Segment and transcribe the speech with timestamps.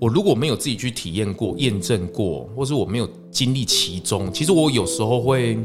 [0.00, 5.58] 我如果没有自己去体验过、验证过，或是我没有经历其中，其实我有时候会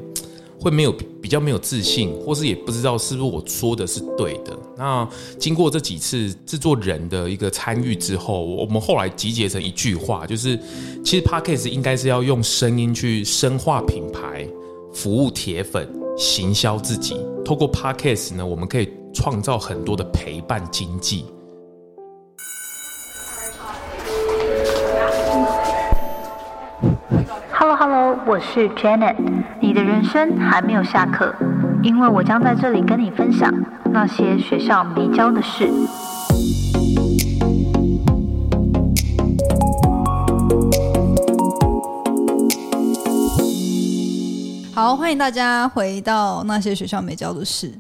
[0.60, 0.92] 会没有
[1.22, 4.58] 比较没有自信，或是也不知道是不是我说的是对的。
[4.78, 5.08] 那
[5.40, 10.60] 经过这几次制作人的一个参与之后，我们后来集结成一句话，就是
[11.04, 14.46] 其实 Podcast 应该是要用声音去深化品牌、
[14.94, 17.16] 服务铁粉、行销自己。
[17.46, 21.24] 透过 Podcast 呢，我们可以创造很多的陪伴经济。
[28.28, 29.16] 我是 Janet。
[29.62, 31.32] 你的人生还没有下课，
[31.84, 33.54] 因为我将在这里跟你分享
[33.92, 35.70] 那些学校没教的事。
[44.74, 47.72] 好，欢迎大家回到那些学校没教的事。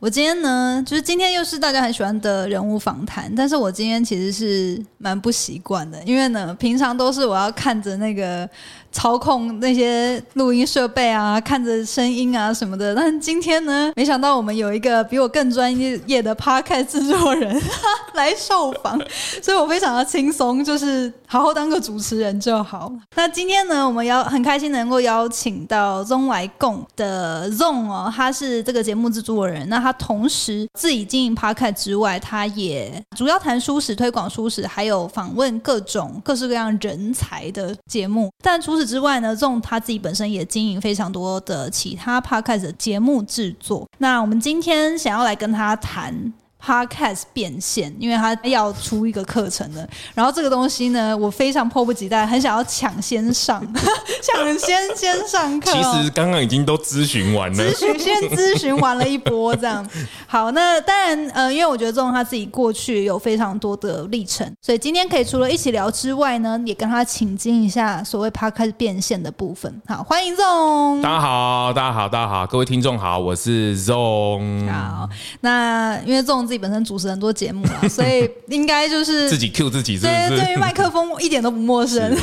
[0.00, 8.48] 我今天呢，就是今天又是大家很喜欢的人物访谈，但是我今天其实是蛮不习惯的，因为呢，平常都是我要看着那个。
[8.92, 12.94] 操控那些录音设备啊，看着声音啊什么的。
[12.94, 15.74] 但今天呢，没想到我们有一个比我更专
[16.06, 17.60] 业的 podcast 制作人
[18.14, 19.00] 来受访，
[19.42, 22.92] 所以我非常的轻松，就是好好当个主持人就好。
[23.16, 29.68] 那今天呢，我们要很开心能够邀请到中来共的 Zong 哦，他是这个节目制作人。
[29.68, 38.30] 那他同时自己经营 podcast 之外，他也主要谈书史、推广书史，还有访问各种各式各样人才的节目。
[38.42, 43.88] 但除此之外呢，这种他自己本身也经营非常多的其他 podcast 的节目制作。
[43.98, 46.32] 那我们今天想要来跟他谈。
[46.64, 53.60] Podcast 变现，因为他要出一个课程的，然后这个东西呢，我非常迫不及待，很想要抢先上，
[54.22, 55.72] 抢先先上课。
[55.72, 59.84] 其实刚刚已经都咨询完了，咨询先咨询完了一波，这样。
[60.28, 69.82] 好，那当然，呃，因为我觉得这种他自己过去有非常多的历程，所以今天可以除了一起聊之外呢，也跟他请进一下所谓 Podcast 变现的部分。
[69.88, 71.00] 好，欢迎 Zong。
[71.00, 74.70] 大家好，大家好，大家好，各位听众好，我是 Zong。
[74.70, 75.08] 好，
[75.40, 76.51] 那因为 Zong。
[76.52, 82.14] 自己本身主持很多节目了， 所以应该就是自己 Q 自己，对对于麦克风一点都不陌生。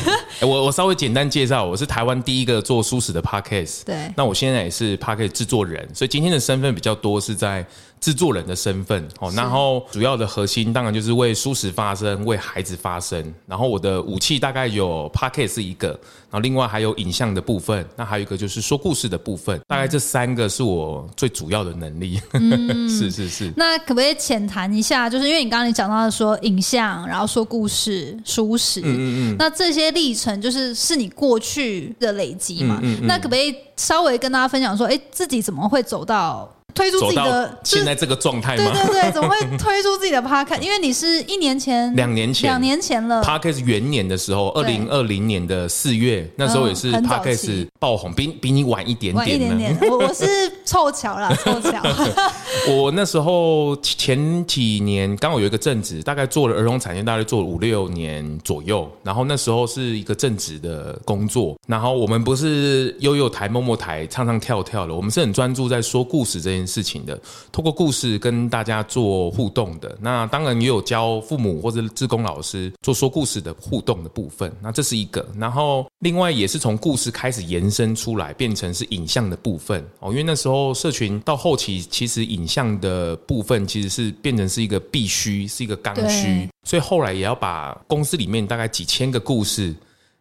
[0.42, 7.66] 我我稍微简单介绍，我是台湾第一个做舒适的 Podcast，对，那我现在也是 Podcast 制作人，所以今天的身份比较多是在。
[8.00, 13.34] 制作人的身份哦，然后主要的核心当然就是为舒适发声，为孩子发声。
[13.46, 19.60] 然后我的武器大概有 p o c k e t 是一个，然后另外还有影像的部分，那还有一个就是说故事的部分。
[19.68, 22.20] 大概这三个是我最主要的能力。
[22.88, 23.52] 是是是。
[23.58, 25.10] 那可不可以浅谈一下？
[25.10, 32.82] 就是因为你刚刚你讲到的说影像，然后说故事、舒适，嗯嗯嗯，那这些历程就是是你过去的累积嘛？
[33.04, 36.50] 那可不可以稍微跟大家分享说，哎，自己怎么会走到？
[36.74, 38.72] 推出自己的现在这个状态吗？
[38.72, 40.62] 对对对， 怎么会推出自己的 podcast？
[40.62, 43.22] 因为你是一年前、两年前、两年前了。
[43.24, 49.36] podcast 元年的时候，二零二零年的四月，那时候也是 podcast 爆红，比比你晚一点点。
[49.36, 50.26] 一点点，我我是
[50.66, 51.82] 凑巧啦， 凑巧。
[52.70, 58.90] 我那时候前几年刚好有一个正职，大概做了儿童产业，大概做了五六年左右。
[59.04, 67.20] 然后那时候是一个正职的工作，然后我们不是悠悠台、默默台唱唱跳跳的，我们是很专注在说故事这件事情的，
[67.52, 69.98] 透过故事跟大家做互动的。
[70.02, 74.52] 那当然也有教父母或者志工老师做说故事的互动的部分。
[74.62, 80.12] 那这是一个，然后另外也是从故事开始延伸出来，变成是影像的部分哦。
[80.12, 89.76] 因为那时候社群到后期，其实影像的部分其实是变成是一个必须，是一个刚需，所以后来也要把公司里面大概几千个故事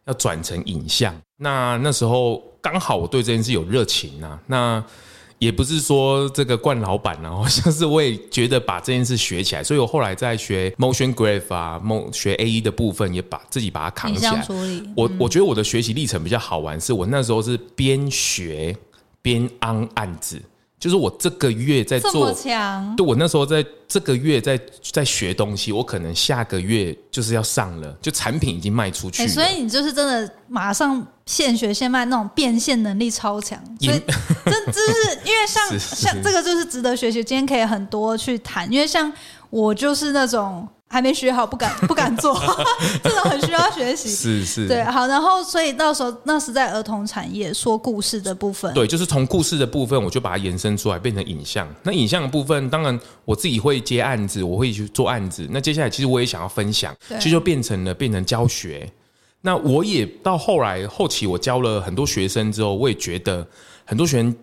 [0.05, 1.15] 要转成影像。
[1.37, 4.83] 那那时候刚好我对这件事有热情啊，那。
[5.39, 14.45] 也不是说这个惯老板啊，好像是我也觉得把这件事学起来，所以我后来在学 motion graph 啊，学 A E 的部分，也把自己把它扛起来。
[14.95, 18.75] 我我觉得我的学习历程比较好玩，是我那时候是边学
[19.21, 20.41] 边安案子。
[20.79, 22.33] 就是我这个月在做，
[22.95, 29.27] 对我那时候在这个月在在学东西，我可能下个月就是要上了，就产品已经卖出去。
[29.27, 33.99] 所以你就是真的马上现学现卖那种变现能力超强，所以
[34.45, 37.23] 这这是因为像像这个就是值得学习。
[37.23, 39.11] 今天可以很多去谈，因为像
[39.49, 40.67] 我就是那种。
[40.89, 42.33] 还没学好，不敢 不敢做，
[43.03, 44.09] 这种很需要学习。
[44.09, 48.73] 是是，对，好，然后所以到时候那是在儿童产业说故事的部分。
[48.73, 51.67] 对，就是从故事的部分，我就把它延伸出来变成影像。
[51.83, 55.47] 那影像的部分，当然我自己会接案子，我会去做案子。
[55.51, 58.91] 那接下来其实我也想要分享，其实就变成了变成教学。
[59.41, 63.47] 那我也到后来后期，我教了很多学生之后，我也觉得
[63.85, 64.35] 很多学生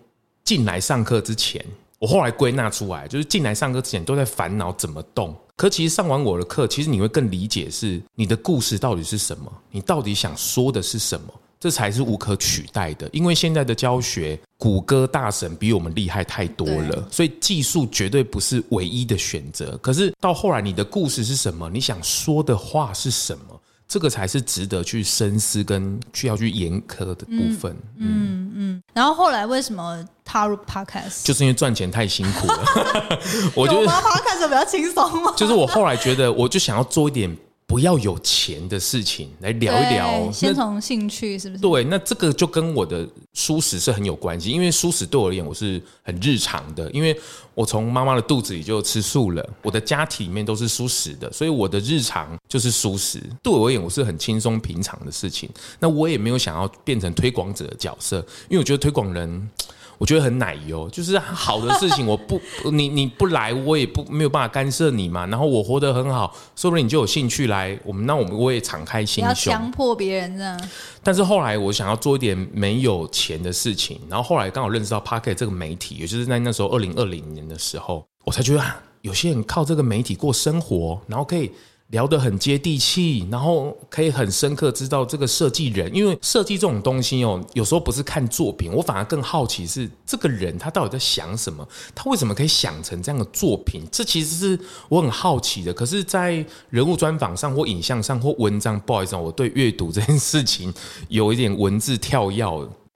[0.45, 1.63] 进来上课之前。
[1.99, 5.35] 我后来归纳出来，就是进来上课之前都在烦恼怎么动。
[5.55, 13.09] 可其实上完我的课，其实你会更理解是你的故事到底是什么，你到底想说的是什么，这才是无可取代的。
[13.11, 19.75] 因为现在的教学，谷歌大神比我们厉害太多了，所以技术绝对不是唯一的选择。
[19.81, 21.67] 可是到后来，你的故事是什么？
[21.71, 23.56] 你想说的话是什么？
[23.87, 27.75] 这个才是值得去深思跟需要去严苛的部分。
[27.97, 28.83] 嗯嗯。
[28.93, 31.23] 然后后来为什么踏入 podcast？
[31.23, 32.65] 就是因为赚钱太辛苦了。
[33.55, 35.33] 我觉得 podcast 比较轻松嘛？
[35.37, 37.35] 就是我后来觉得，我就想要做一点。
[37.67, 41.61] 不要有钱的事情来聊一聊，先从兴趣是不是？
[41.61, 47.13] 对，那这个就跟我的舒适是很有关系，因为舒适对我而言我是很日常的，因为
[47.53, 53.21] 我从妈妈的肚子里就吃素了，我的家庭里面都是舒适的，所以我的日常就是舒适。
[53.43, 55.49] 对我而言，我是很轻松平常的事情。
[55.77, 59.49] 那我也没有想要变成推广者的角色，因为我觉得推广人。
[59.97, 62.39] 我觉得很奶油，就是好的事情，我不
[62.71, 65.25] 你你不来，我也不没有办法干涉你嘛。
[65.25, 67.77] 然后我活得很好，说不定你就有兴趣来。
[67.83, 70.69] 我们那我们我也敞开心胸，强迫别人这样。
[71.03, 78.63] 但是后来我想要做一点没有钱的事情，然后后来刚好认识到 Pocket 这个媒体，也就是在那时候二零二零年的时候，我才觉得
[79.01, 81.51] 有些人靠这个媒体过生活，然后可以。
[81.89, 93.87] 聊得很接地气，然后可以很深刻知道这个设计人，因为设计这种东西哦，有时候不是看作品，我反而更好奇是这个人他到底在想什么，他为什么可以想成这样的作品？
[93.89, 95.73] 这其实是我很好奇的。
[95.73, 100.73] 可是，在人物专访上或影像上或文章，不好意思，我对阅读这件事情
[101.07, 102.45] 有一点文字跳跃。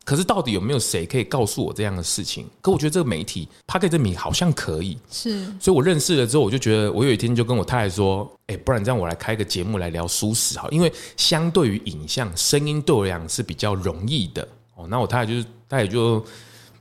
[0.03, 2.47] 可是到底有没有谁可以告诉我这样的事情？
[2.59, 5.45] 可我觉得这个媒体，他可以证明好像可以，是。
[5.59, 14.45] 所以我认识了之后，我就觉得，我有一天就跟我太太说：“哎，不然这样我来开个节目来聊舒适哈，因为相对于影像，声音对我来讲是比较容易的
[14.75, 16.23] 哦。”那我太太就是，她也就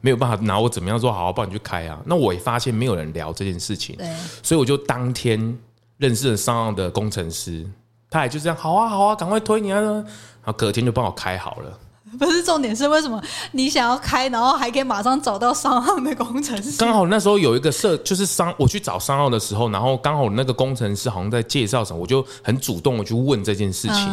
[0.01, 2.01] 没有办法拿我怎么样说，好好帮你去开啊。
[2.07, 4.09] 那我也发现没有人聊这件事情，对。
[4.43, 5.59] 所以我就当天
[5.99, 7.69] 认识了商岸的工程师，
[8.09, 10.05] 他也就这样，好啊，好啊，赶快推你啊，然
[10.47, 11.79] 后隔天就帮我开好了。
[12.19, 13.23] 不是重点是为什么
[13.53, 16.77] 你想要开，然后还可以马上找到商号的工程师？
[16.79, 24.07] 刚好那时候有一个社，就是商我去找商号的时候，然后刚好那个工程师好像在介绍什么，我就很主动的去问这件事情。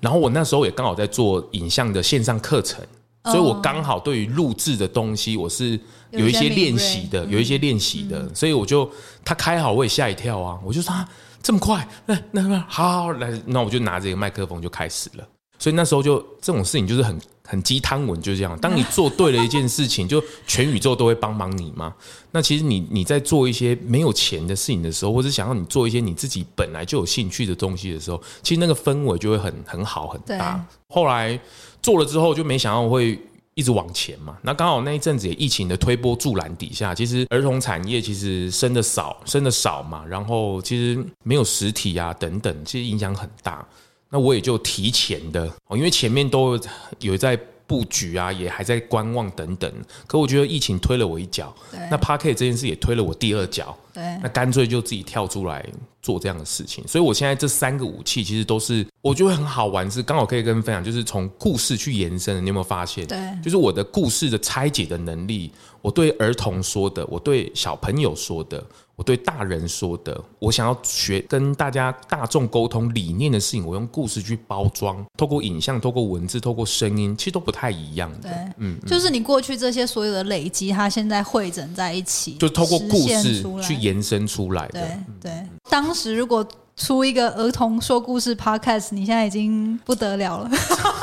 [0.00, 2.84] 然后我那时候也刚好在做影像的线上课程，
[3.24, 5.78] 所以我刚好对于录制的东西我是
[6.10, 8.88] 有一些练习的，有一些练习的，所以我就
[9.24, 10.94] 他开好我也吓一跳啊，我就说
[11.42, 15.24] 这么快，那那好好来，那我就拿着一个麦克风就开始了。
[15.58, 18.58] 所以那时候就这种事情就是很很鸡汤文，就是这样。
[18.60, 21.92] 当你做对了一件事情， 就全宇宙都会帮忙你嘛。
[22.30, 30.64] 那其实你你在做一些没有钱的事情的时候，或者想要你做一些你自己本来就有兴趣的东西的时候，其实那个氛围就会很很好很大。
[30.88, 31.38] 后来
[31.82, 33.18] 做了之后，就没想到会
[33.54, 34.36] 一直往前嘛。
[34.42, 40.04] 那刚好那一阵子也疫情的推波助澜底下，其实儿童产业其实生的少，生的少嘛。
[40.06, 43.66] 然后其实没有实体啊等等，其实影响很大。
[44.10, 46.58] 那我也就提前的哦，因为前面都
[47.00, 49.70] 有在布局啊，也还在观望等等。
[50.06, 51.54] 可我觉得疫情推了我一脚，
[51.90, 53.76] 那 p a r k 这件事也推了我第二脚。
[53.92, 55.62] 对，那干脆就自己跳出来
[56.00, 56.82] 做这样的事情。
[56.88, 62.42] 所以我现在这三个武器其实都是我觉得很好玩，是刚好可以跟分享，就是从故事去延伸。
[62.42, 63.06] 你有没有发现？
[63.06, 65.52] 对，就是我的故事的拆解的能力，
[65.82, 68.64] 我对儿童说的，我对小朋友说的。
[68.98, 78.28] 我对大人说的，我想要学跟大家大众沟通理念的事情，我用故事去包装，透过影像、透过文字、透过声音，其实都不太一样的。
[78.56, 84.80] 嗯，就是你过去这些所有的累积，它现在汇整在一起，就透过故事去延伸出来的。
[84.80, 90.50] 对对，当时如果出一个儿童说故事 podcast，你现在已经不得了了。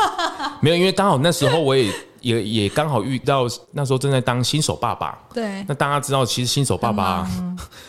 [0.59, 1.89] 没有，因为刚好那时候我也。
[2.25, 7.29] 也也刚好遇到那时候正在当新手爸爸，对，那大家知道，其实新手爸爸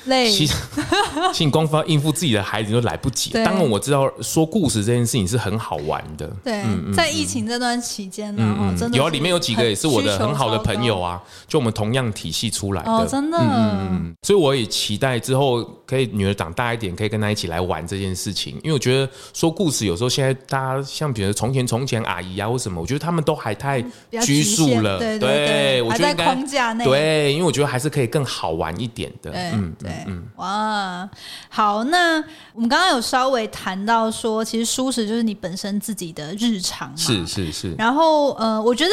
[0.05, 0.55] 累， 其实
[1.51, 3.31] 光发应付自己的孩子都来不及。
[3.31, 6.63] 当然我知道说故事这件事情是很好玩的，对，
[6.95, 23.83] 在疫情这段期间呢，真的有啊，里面有几个也是我的很好的朋友啊，就我们同样体系出来的，真的，嗯嗯嗯，所以我也期待之后可以女儿长大一点，可以跟她一起来玩这件事情，因为我觉得说故事有时候现在大家像比如从前从前阿姨啊或什么，我觉得他们都还太。
[24.27, 31.09] 拘束了，对对，我觉得在框架内，对，因为我觉得还是可以更好玩一点的，嗯，对，嗯，哇，
[31.49, 32.17] 好，那
[32.53, 38.91] 我们刚刚有稍微谈到说，其实舒适就是你本身自己的日常嘛，是是是，然后呃，我觉得。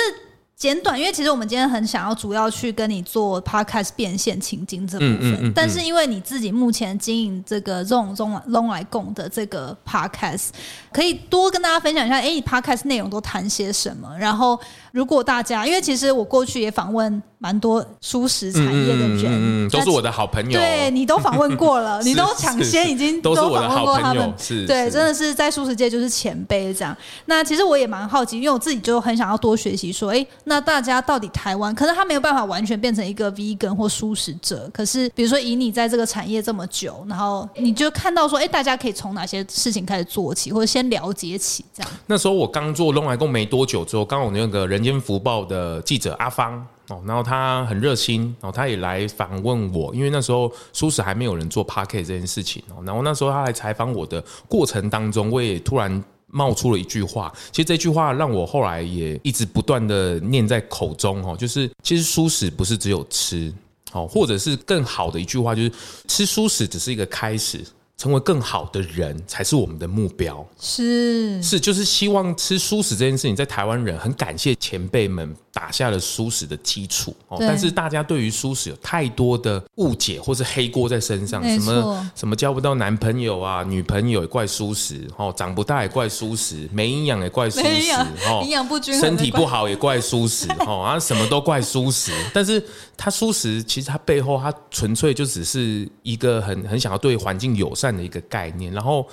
[0.55, 5.51] 简短，因为其实我们今天很想要主要去跟你做 podcast 变现情景这部分，嗯嗯嗯嗯。
[5.53, 10.49] 但是因为你自己目前经营这个 Zone Zone Long 来共的这个 podcast，
[10.93, 14.15] 可以多跟大家分享一下，哎，你 podcast 内容都谈些什么？
[14.17, 14.57] 然后
[14.93, 20.51] 如果大家，因为其实我过去也访问蛮多舒适产业的人，嗯嗯嗯，都是我的好朋友。
[20.51, 26.95] 对你都访问过了，你都 抢先已经都是我的访问过他们好朋友，是对，真的是在素食界就是前辈这样。
[27.25, 41.91] 那其实我也蛮好奇，因为我自己就很想要多学习，说，哎，那大家到底台湾，可能他没有办法完全变成一个 vegan 或素食者，可是比如说以你在这个产业这么久，然后你就看到说，哎，大家可以从哪些事情开始做起，或者先了解起这样。
[42.05, 46.55] 那时候我刚做龙来工没多久之后，刚好那个《人间福报》的记者阿芳
[46.89, 56.03] 哦，然后他很热心，哦他也来访问我，因为那时候舒适还没有人做 p a r k e t 这件事情哦，然后那时候他来采访我的过程当中，我也突然。
[56.35, 63.53] 冒出了一句话，其实这句话让我后来也一直不断的念在口中哦，就是其实舒适不是只有吃
[63.91, 65.71] 哦，或者是更好的一句话就是
[66.07, 67.63] 吃舒适只是一个开始，
[68.03, 70.45] 成为更好的人才是我们的目标。
[70.59, 77.37] 是是，就是希望吃素食这件事情，在台湾人很感谢前辈们打下了素食的基础哦。
[77.39, 92.11] 但是大家对于素食有太多的误解或是黑锅在身上，什么什么交不到男朋友啊、女朋友也怪素食哦，长不大也怪素食，没营养也怪素食没营养哦，营养不均衡身体不好也怪素食哦，啊什么都怪素食。
[92.33, 92.61] 但是
[92.97, 99.07] 它素食其实它背后它纯粹就只是一个很很想要对环境友善的一个概念，然后。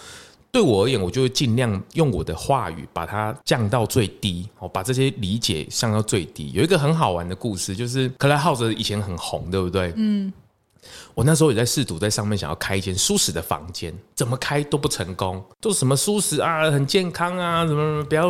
[0.52, 6.50] 对我而言，我就会尽量用我的话语把它降到最低，哦，把这些理解降到最低。
[6.52, 9.92] 有一个很好玩的故事，就是克莱浩泽以前很红，对不对？
[9.96, 10.32] 嗯。
[11.14, 18.28] 我那时候也在试图在上面想要开一间舒适的房间，怎么开都不成功，都什么舒适啊，很健康啊，什么什么不要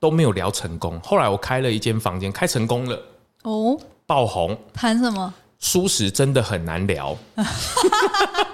[0.00, 1.00] 都没有聊成功。
[1.04, 3.00] 后来我开了一间房间，开成功了，
[3.44, 4.58] 哦，爆红。
[4.72, 5.32] 谈什么？
[5.60, 7.16] 舒适真的很难聊，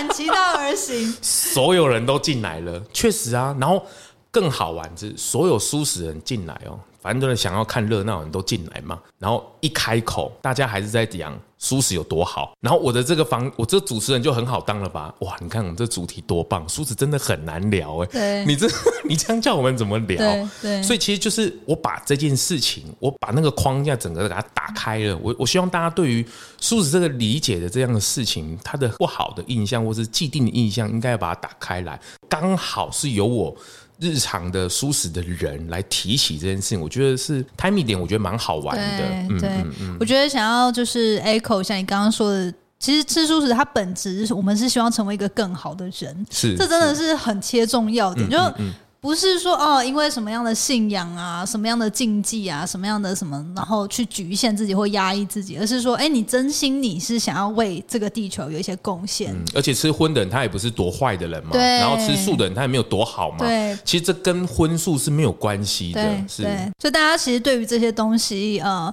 [0.00, 3.54] 反其道而行， 所有人都进来了，确实啊。
[3.60, 3.84] 然后
[4.30, 8.98] 更好玩是，所有舒适人进来哦，反正都是想要看热闹的人都进来嘛。
[9.18, 12.52] 然后一开口，大家还是在讲舒适有多好。
[12.60, 15.14] 然后我的这个房，我这主持人就很好当了吧？
[15.20, 18.06] 哇，你看我们这主题多棒，舒适真的很难聊哎。
[18.06, 18.66] 对你这
[19.08, 20.18] 你这样叫我们怎么聊？
[20.18, 25.16] 对对所以其实就是我把这件事情，我把那个框架整个给它打开了。
[25.22, 26.26] 我我希望大家对于
[26.60, 32.00] 舒适这个理解的这样的事情，它的不好的印象或是既定的印象，应该要把它打开来。
[32.28, 33.54] 刚好是由我
[34.00, 39.04] 日常的素食的人来提起这件事情，我觉得是 timing 点，我觉得蛮好玩的。
[39.28, 39.40] 嗯对。
[39.40, 39.64] 对，
[40.00, 47.10] 我觉得想要就是 echo 像你刚刚说的，其实吃素食它本质是我们是希望成为一个更好的人，是这真的是。
[47.20, 63.38] 很切中要点，就嗯嗯不是说哦，因为什么样的信仰啊，什么样的禁忌啊，什么样的什么，然后去局限自己或压抑自己，而是说，哎，你真心你是想要为这个地球有一些贡献，嗯而且吃荤的人他也不是多坏的人嘛，对然后吃素的人他也没有多好嘛。
[63.38, 66.42] 对其实这跟荤素是没有关系的对，是。
[66.42, 68.92] 对，所以大家其实对于这些东西，呃。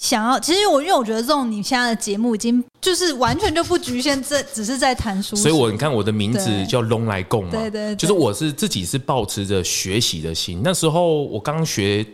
[0.00, 10.60] 想要，其实我因为我觉得这种你现在的节目已经就是完全就不局限这，只是在谈书，所以我你看我的名字叫龙来共嘛，对对对就是我是自己是保持着学习的心。
[10.62, 12.06] 那时候我刚学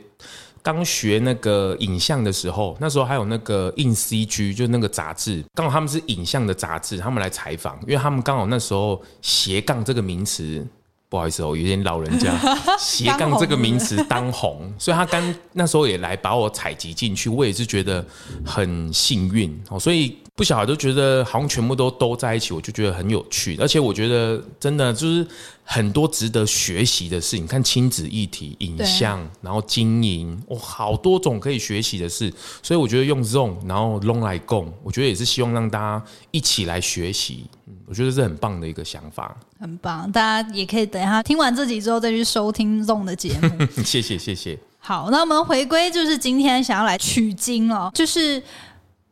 [0.62, 10.66] 刚学那个影像的时候，那时候还有那个印 CG，就那个杂志，刚好他们是影像的杂志，他们来采访，因为他们刚好那时候斜杠这个名词。
[11.14, 12.37] 不好意思哦，有点老人家，
[12.76, 18.04] 斜杠这个名词当红，所以他刚那时候也来把我采集进去，我也是觉得
[18.44, 25.24] 很幸运哦，所以不晓得都觉得好像全部都都在一起，我就觉得很有趣，而且我觉得真的就是
[25.62, 43.50] 很多值得学习的事情，看亲子议题、影像，然后经营，哇、好多种可以学习的事，所以我觉得用 Zone 然后 Long 来共，我觉得也是希望让大家一起来学习，嗯，我觉得是很棒的一个想法，很棒，大家也可以等一下听完这集之后再去收听 Zone 的节目。
[43.84, 44.58] 谢谢谢谢。
[44.80, 48.42] 好，那我们回归就是今天想要来取经哦，就是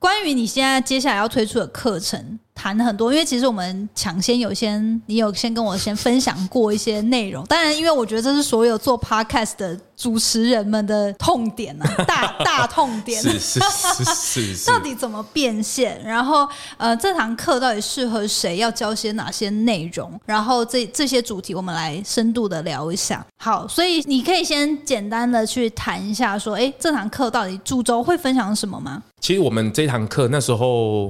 [0.02, 13.22] 关于你现在接下来要推出的课程，谈了很多，因为其实我们抢先有先，你有先跟我先分享过一些内容，当然，因为我觉得这是所有做 podcast 的主持人们的痛点啊， 大大痛点。
[13.22, 16.02] 是是是是是，到底怎么变现？
[16.02, 18.56] 然后，呃，这堂课到底适合谁？
[18.56, 20.20] 要教些哪些内容？
[20.26, 23.24] 然后这这些主题，我们来深度的聊一下。
[23.38, 29.00] 好，所以你可以先简单的去谈一下，说，哎，这堂课到底主轴会分享什么吗？
[29.22, 31.08] 其实我们这堂课那时候，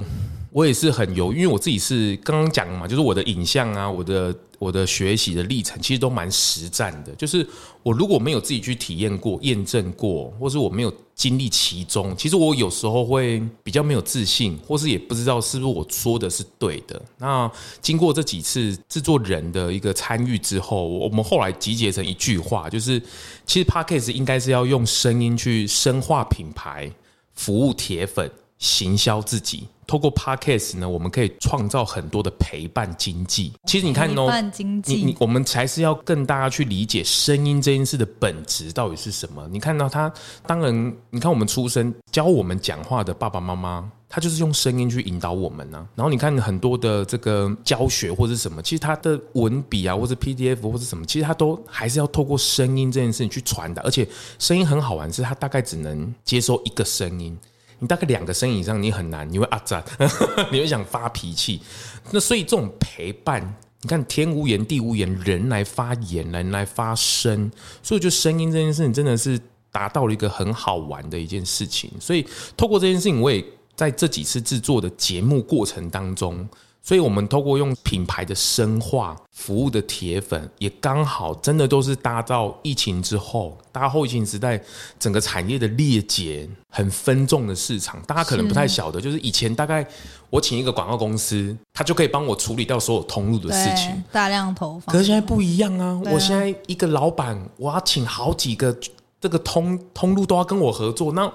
[0.50, 7.14] 我也是很犹豫，因为我自己是刚刚讲嘛，就是我的影像啊，我的我的学习的历程，其实都蛮实战的。
[7.14, 7.45] 就是
[7.83, 17.00] 我如果没有自己去体验过、验证过，或是我没有经历其中，其实我有时候会比较没有自信，或是也不知道是不是我说的是对的。
[17.16, 17.50] 那
[17.81, 23.00] 经过这几次制作人的一个参与之后，我们后来集结成一句话，就是
[23.47, 26.92] 其实 Podcast 应该是要用声音去深化品牌、
[27.35, 28.31] 服务铁粉。
[28.59, 33.53] 行销自己，透过 podcast 呢，我们可以创造很多的陪伴经济。
[33.65, 39.49] 其实你看哦，陪伴经济，你你我们才是要更大家去理解声音这件事的本质到底是什么。
[39.51, 40.12] 你看到他，
[40.47, 45.88] 当然，你看我们出生教我们讲话的爸爸妈妈，他就是用声音去引导我们呢。
[45.95, 53.81] 然后你看很多的这个教学或者什么，其实他的文笔啊，或者 PDF 或者什么，其实他都还是要透过声音这件事情去传达。
[53.81, 54.07] 而且
[54.38, 57.35] 声音很好玩，是它大概只能接收一个声音。
[57.78, 59.83] 你大概两个声音以上，你很难，你会啊赞，
[60.52, 61.62] 你会想发脾气。
[62.11, 63.42] 那所以这种陪伴，
[63.81, 67.50] 你看天无言地无言，人来发言，人来发声，
[67.83, 69.40] 所以就声音这件事情真的是
[69.71, 71.90] 达到了一个很好玩的一件事情。
[71.99, 72.25] 所以
[72.59, 73.42] 透过这件事情，我也
[73.75, 76.49] 在这几次制作的节目过程当中。
[76.85, 84.61] 所以，我们透过用品牌的深化服务的铁粉，也刚好真的都是搭到疫情之后，大家后疫情时代
[84.99, 88.02] 整个产业的裂解很分众的市场。
[88.02, 89.87] 大家可能不太晓得，就是以前大概
[90.29, 94.93] 我请一个广告公司，他就可以帮我处理掉所有通路的事情，大量投放。
[94.93, 96.02] 可是现在不一样啊！
[96.07, 98.76] 我现在一个老板，我要请好几个。
[99.21, 101.33] 这个通通路都要跟我合作，那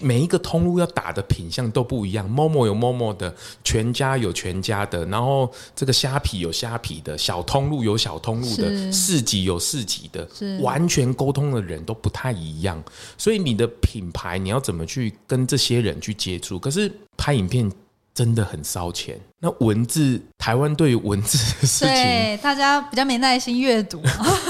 [0.00, 2.28] 每一个通路要打的品相都不一样。
[2.28, 10.28] 某某有某某的，全家有全家的，然后这个虾皮有虾皮的，小通路有小通路的，市集有市集的，
[10.60, 12.82] 完全沟通的人都不太一样。
[13.18, 16.58] 所以你的品牌你要怎么去跟这些人去接触？
[16.58, 17.70] 可是拍影片。
[18.14, 19.20] 真的很烧钱。
[19.40, 24.00] 那文字，台湾对于文字的 事情，对大家比较没耐心阅读。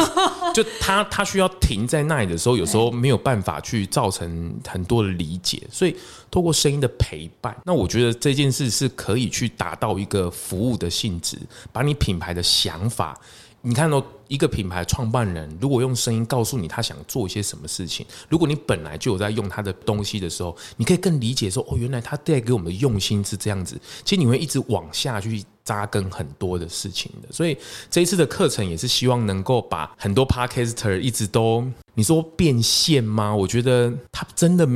[0.54, 5.60] 就他他需要停在那里的时候，有时候没有办法去造成很多的理解。
[5.72, 5.96] 所以，
[6.30, 11.38] 透过声音的陪伴，那我觉得这件事是可以去达到一个服务的性质，
[11.72, 13.18] 把你品牌的想法。
[13.66, 23.80] 你看到一个品牌创办人，如果用声音告诉你他想做一些什么事情，如果你本来就有在用他的东西的时候，你可以更理解说，哦，原来他带给我们的用心是这样子。
[24.04, 27.32] 其实你会一直往下去扎根很多的事情的。
[27.32, 27.56] 所以
[27.90, 33.34] 这一次的课程也是希望能够把很多 podcaster 一直都，你说变现吗？
[33.34, 34.68] 我觉得他真的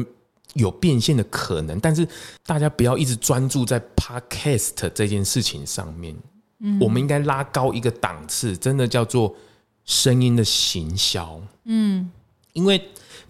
[0.54, 2.08] 有变现的可能，但是
[2.46, 6.16] 大家不要一直专注在 podcast 这件事情上面。
[6.80, 9.34] 我们应该拉高一个档次，真的叫做
[9.84, 11.40] 声音的行销。
[11.64, 12.10] 嗯，
[12.52, 12.82] 因为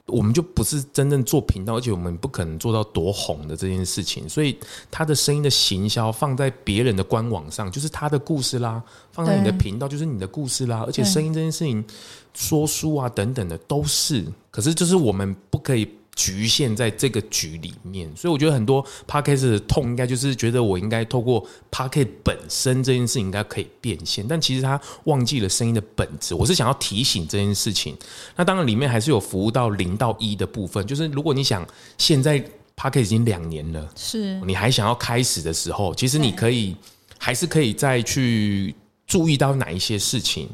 [0.06, 4.58] 我们就不是真正做频道，而且我们不可能做到多红的这件事情，所以
[4.90, 10.82] 他的声音的行销放在别人的官网上，就是他的故事啦；放在你的频道，就是你的故事啦。
[10.86, 11.84] 而且声音这件事情，
[12.32, 15.97] 说书啊等等的都是，可是就是我们不可以。
[16.18, 21.38] 局限在这个局里面，所以我觉得很多 p a c k a g e 的痛，应该就是觉得我应该透过
[21.70, 26.34] p a c k a g e 本身这件事情应该可以变现，但其实他忘记了声音的本质。
[26.34, 27.96] 我是想要提醒这件事情。
[28.34, 31.64] 那当然里面还是有服务到零到一的部分，就是如果你想
[31.96, 32.36] 现在
[32.74, 36.74] p a c k a g e 已经两年了，是你还想要开始的时候，其实你可以
[37.16, 38.74] 还是可以再去
[39.06, 40.48] 注意到哪一些事情。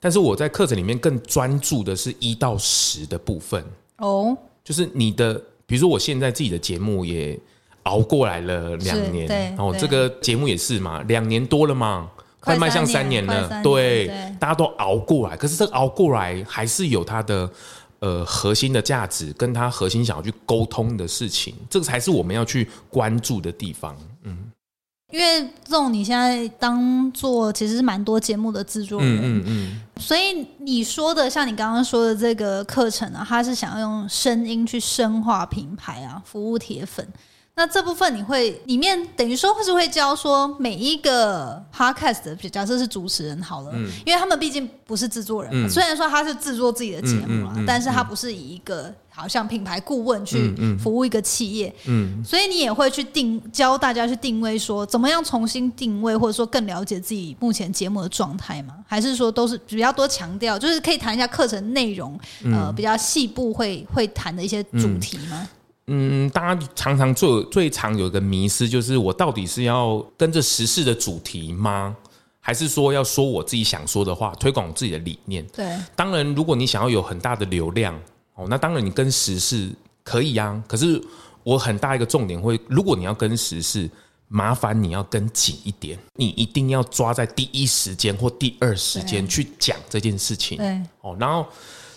[0.00, 3.64] 但是我在课程里面更专注的是一到十的部分
[3.98, 4.36] 哦。
[4.64, 5.34] 就是你的，
[5.66, 7.38] 比如说我现在自己的节目也
[7.82, 14.06] 熬过来了两年，然后这个节目也是嘛，两年多了嘛，快迈向三年了，对，
[14.40, 17.50] 大家都熬过来，可是这熬过来还是有它的
[17.98, 24.50] 呃核心的价值，跟他核心想要去沟通的事情，这个才是我们要去关注的地方，嗯。
[25.14, 37.06] 因为这种你现在当做其实是蛮多节目的制作人，嗯嗯嗯，所以你说的像你刚刚说的这个课程啊，他是想要用声音去深化品牌啊，服务铁粉。
[37.56, 43.72] 那这部分你会里面等于说，会是会教说每一个 podcast 的，假设是主持人好了，
[44.04, 58.74] 因为他们毕竟不是制作人，虽然说他是制作自己的节目啊，但是他不是以一个好像品牌顾问去服务一个企业，嗯，所以你也会去定教大家去定位说，怎么样重新定位，或者说更了解自己目前节目的状态吗？
[58.84, 62.18] 还是说都是比较多强调，就是可以谈一下课程内容，
[62.52, 65.48] 呃，比较细部会会谈的一些主题吗？
[65.86, 71.96] 嗯，大家常常最最常有一个迷失，就是我到底是要跟着时事的主题吗？
[72.40, 75.46] 还是说要说我自己想说的话，推广我自己的理念？
[75.48, 77.98] 对，当然，如果你想要有很大的流量
[78.34, 79.70] 哦，那当然你跟时事
[80.02, 80.62] 可以啊。
[80.66, 81.02] 可是
[81.42, 83.90] 我很大一个重点会，如果你要跟时事。
[84.26, 90.56] 麻烦你要跟紧一点，你一定要抓在第一时间或第二时间去讲这件事情。
[90.56, 91.46] 对，哦，然后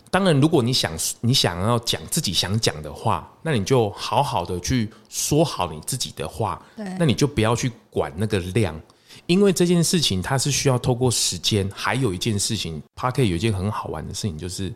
[0.10, 0.91] 当然，如果你想
[1.22, 6.62] 你想要讲自己想讲的话，那你就好好的去说好你自己的话。
[6.76, 8.80] 对那你就不要去管那个量，
[9.26, 11.70] 因为这件事情它是需要透过时间。
[11.74, 14.74] 还有一件事情 p a r k 有一件很好玩的事情，就是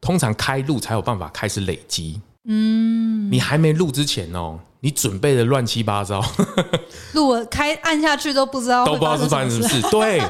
[0.00, 2.20] 通常开录才有办法开始累积。
[2.44, 6.22] 嗯，你还没录之前哦，你准备的乱七八糟，
[7.12, 9.80] 录了开按下去都不知道都不知道是发生什么事。
[9.80, 9.88] 事。
[9.90, 10.22] 对，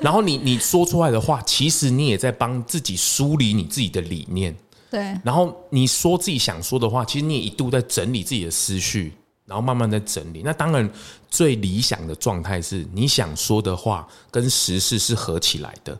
[0.00, 4.54] 然后你你说出来的话，其实你也在帮自己梳理你自己的理念。
[4.90, 9.12] 对，然后你说自己想说的话，其实你也一度在整理自己的思绪，
[9.44, 10.42] 然后慢慢在整理。
[10.44, 10.88] 那当然，
[11.28, 15.98] 最理想的状态是你想说的话跟时事是合起来的。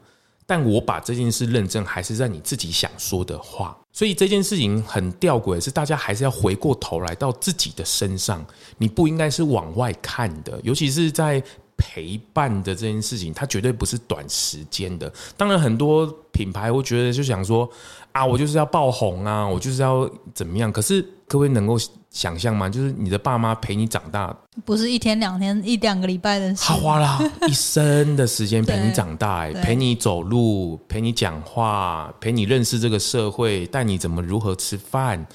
[0.49, 8.47] 但我把这件事认证还是在你自己想说的话，所以这件事情很吊诡，是大家还是要回过头来到自己的身上，
[8.79, 11.43] 你不应该是往外看的，尤其是在
[11.77, 15.13] 陪伴的这件事情，它绝对不是短时间的。
[15.37, 17.69] 当然，很多品牌会觉得就想说
[18.13, 20.73] 啊，我就是要爆红啊，我就是要怎么样。
[20.73, 21.77] 可是各位能够
[22.11, 22.69] 想象吗？
[22.69, 24.35] 就是你的爸妈陪你长大，
[24.65, 26.75] 不是一天两天一两个礼拜的事他。
[26.75, 35.27] 花了一生的时间陪你长大、哎陪你走路，陪你讲话，陪你认识这个社会，带你怎么如何吃饭。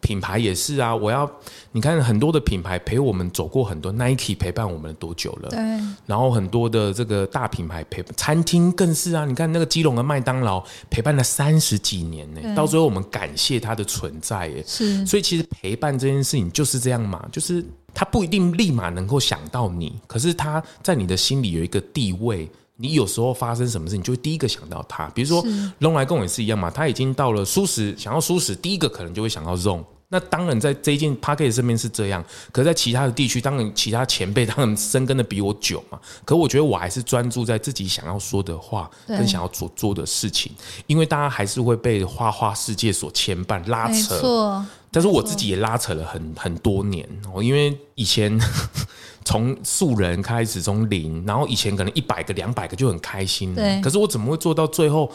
[0.00, 1.30] 品牌也是啊，我要
[1.72, 5.48] 你看很多的品牌陪我们走过很多，Nike 陪伴我们多久了？
[5.50, 5.58] 对，
[6.06, 14.64] 然后很多的这个大品牌陪餐厅更是啊，你看那个基隆的麦当劳陪伴了三十几年呢、对到最后我们感谢它的存在耶。
[14.66, 22.48] 是，所以其实陪伴这件事情就是这样嘛，就是他不一定立马能够想到你，可是他在你的心里有一个地位。
[22.80, 25.06] 你有时候发生什么事，你就会第一个想到他。
[25.08, 29.84] 比如说是龙来跟我也是一样嘛，他已经到了舒适，想要舒适，第一个可能就会想到 zone。
[30.12, 35.96] 那当然，在这一件 p a c k a g e 上面是这样，可是在其他的地区，当然其他前辈当然深耕的比我久嘛。
[36.24, 40.50] 可我觉得我还是专注在自己想要说的话跟想要做做的事情，
[40.88, 44.66] 因为大家还是会被花花世界所牵绊拉没扯。
[44.90, 48.38] 错，但是我自己也拉扯了很很多年哦，因为以前
[49.24, 55.10] 从素人开始，从零，然后以前可能一百个、两百个就很开心，对可是我怎么会做到最后？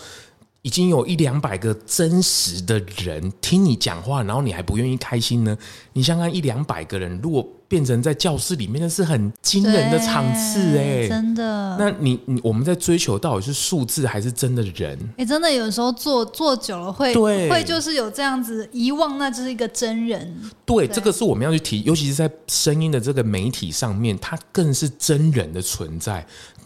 [0.62, 5.56] 已经有一两百个真实的人听你讲话，然后你还不愿意开心呢？
[5.98, 11.78] 你想想，一两百个人，如果变成在教室里面，那是很惊人的场次哎、对真的。
[11.80, 15.00] 那你你我们在追求到底是数字还是真的人？
[15.18, 20.36] 哎、真的有时候做做久了会对会就是有这样子遗忘，那就是一个真人。
[20.66, 26.26] 对，对这个是我们要去提，尤其是在声音的这个媒体上面，它更是真人的存在。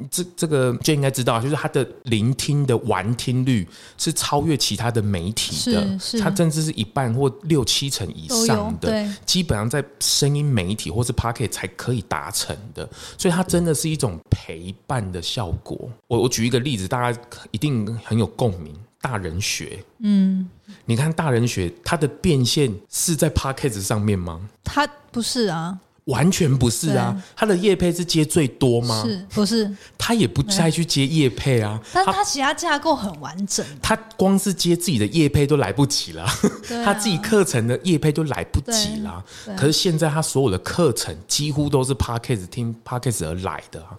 [0.09, 12.87] 这这个就应该知道，就是它的聆听的完听率是超越其他的媒体的，它甚至是一半或六七成以上的对，基本上在声音媒体或是 p o c k e t 才可以达成的。
[13.17, 15.89] 所以它真的是一种陪伴的效果。
[16.07, 18.73] 我我举一个例子，大家一定很有共鸣。
[19.01, 20.49] 大人学，嗯，
[20.83, 24.41] 你看大人学，它的变现是在 p o c k e t 上面吗？
[24.61, 25.79] 它不是啊，
[26.09, 29.03] 完全不是啊，他的业配是接最多吗？
[29.07, 29.69] 是不是？
[29.97, 36.33] 他也不再去接业配啊，他但他其他架构很完整，他光是接自己的业配都来不及了，啊
[36.83, 39.23] 他自己课程的业配都来不及啦。
[39.45, 43.97] 对对可是现在他所有的课程几乎都是 podcast 听 podcast 而来的啊，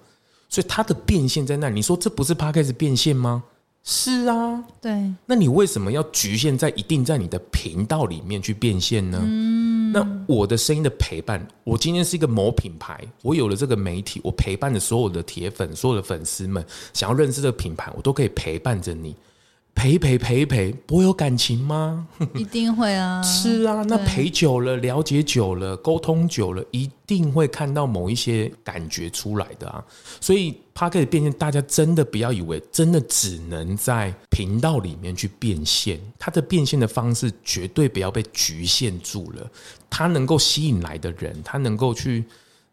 [0.48, 3.42] 所以他的变现在那里，你说这不是 podcast 变现吗？
[3.82, 9.18] 是啊，对，那你为什么要局限在一定在你的频道里面去变现呢？
[9.22, 9.60] 嗯
[9.92, 19.16] 那我的声音的陪伴，我今天是一个某品牌，我有了这个媒体，我陪伴着所有的铁粉、所有的粉丝们，想要认识这个品牌，我都可以陪伴着你，
[19.74, 22.06] 陪一陪陪陪，不会有感情吗？
[22.36, 23.20] 一定会啊。
[23.22, 29.84] 是啊，那陪久了，了解久了，沟通久了，一定会看到某一些感觉出来的啊。
[30.20, 39.46] 所以 p a c k e t 变现，大家真的不要以为真的只能在频道里面去变现，它的变现的方式绝对不要被局限住了。
[39.90, 42.24] 它能够吸引来的人，它能够去，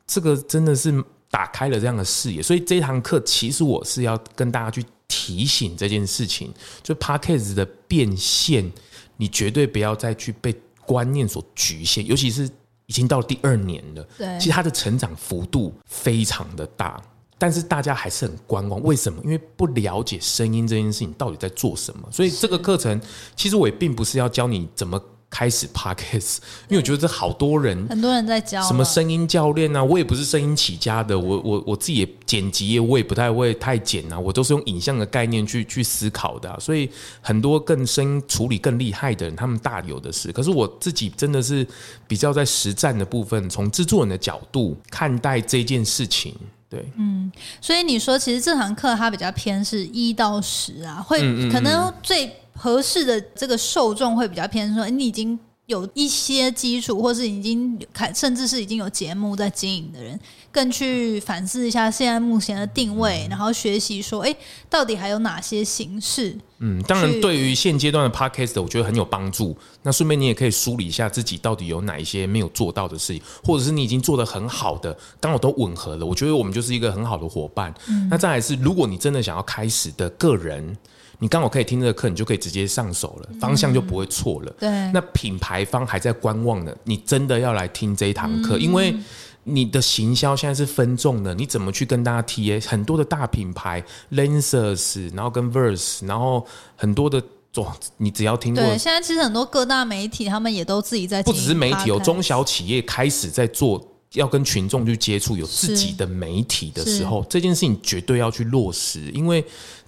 [0.06, 2.42] 这个真的是打开了这样的视野。
[2.42, 8.72] 所以这堂课其实我是要跟大家去提醒这件事情，就 p a c k e t 的变现。
[9.18, 12.50] 你绝对不要再去被观念所局限，尤其是
[12.86, 17.02] 已经到第二年了，对其实它的成长幅度非常的大，
[17.38, 19.22] 但是大家还是很观望，为什么？
[19.24, 23.00] 因为不了解声音这件事情到底在做什么，所以这个课程
[23.36, 26.38] 其实我也并不是要教你怎么开始 podcast，
[26.70, 36.90] 因为我觉得这好多人很多人在教什么声音教练啊，我也不是声音起家的，我我我自己也剪辑业，我也不太会太剪啊，我都是用影像的概念去去思考的、啊，所以
[37.22, 40.32] 很多更声音处理更厉害的人，他们大有的是。
[40.32, 41.68] 可是我自己真的是
[42.08, 46.34] 比较在实战的部分，从制作人的角度看待这件事情。
[46.70, 60.18] 对，嗯所以你说，其实这堂课它比较偏是一到十啊，会可能最合适的这个受众会比较偏说，诶你已经有一些基础，或是已经开，甚至是已经有节目在经营的人，
[60.50, 64.34] 更去反思一下现在目前的定位，然后学习说，哎，
[64.70, 66.38] 到底还有哪些形式？
[66.60, 69.56] 嗯，当然对于现阶段的 podcast，我觉得很有帮助。
[69.84, 76.06] 那顺便你也可以梳理一下自己到底有哪一些没有做到的事情，或者是你已经做得很好的，刚好都吻合了。
[76.06, 77.74] 我觉得我们就是一个很好的伙伴。
[77.90, 80.78] 嗯那再来是，如果你真的想要开始的个人，
[81.20, 84.54] 你刚好可以听这个课，你就可以直接上手了，方向就不会错了。
[84.60, 88.96] 对，那品牌方还在观望呢，你真的要来听这一堂课，因为
[89.44, 92.68] 你的行销现在是分众的，你怎么去跟大家 TA？
[92.68, 97.22] 很多的大品牌 Lenses，然后跟 Verse，然后很多的
[97.56, 103.94] 哇，你只要听过，对，现在其实很多各大媒体他们也都自己在不只是媒体，有中小企业开始在做。
[104.14, 109.44] 要跟群众去接触，有自己的媒体的时候，这件事情绝对要去落实，因为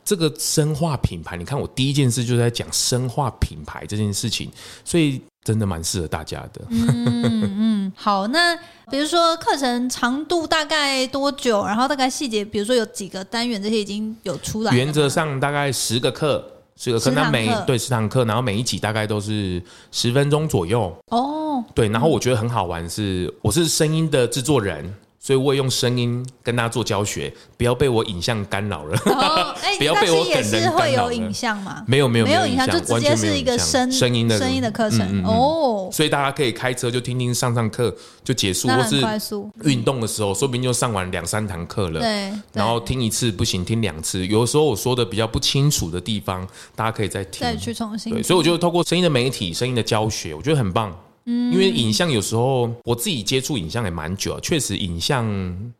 [0.09, 4.49] 这个深化品牌，你看我第一件事就是在讲深化品牌这件事情，
[4.83, 6.65] 所以真的蛮适合大家的。
[6.71, 8.55] 嗯嗯好，那
[8.89, 14.73] 比如说课程长度大概多久，然后大概细节，比如说有几个单元，这些已经有出来。
[14.73, 16.43] 原则上大概十个课，
[16.75, 20.91] 十个课，那每对十堂课，然后每一集大概都是十分钟左右。
[21.11, 28.97] 哦，对，然后我觉得很好玩是，我是声音的制作人，所以我也用声音跟大家做教学，不要被我影像干扰了。
[29.05, 31.83] 哦， 哎，不要被我梗人是会有影像嘛？
[31.85, 39.49] 没有没有没有影像，就直接是一个声声音的声音的课程嗯嗯嗯哦，所以大家可以开车就听听上上课就结束，或是快速。
[39.63, 41.99] 运动的时候，说不定就上完两三堂课了。
[41.99, 44.25] 对，对然后听一次不行，听两次。
[44.25, 47.41] 有的时候我说的比较不清楚的地方，大家可以再听。
[47.41, 50.97] 再去重新对，所以我觉得透过声音的媒体、声音的教学，我觉得很棒。
[51.25, 55.25] 嗯，因为影像有时候我自己接触影像也蛮久了，确实影像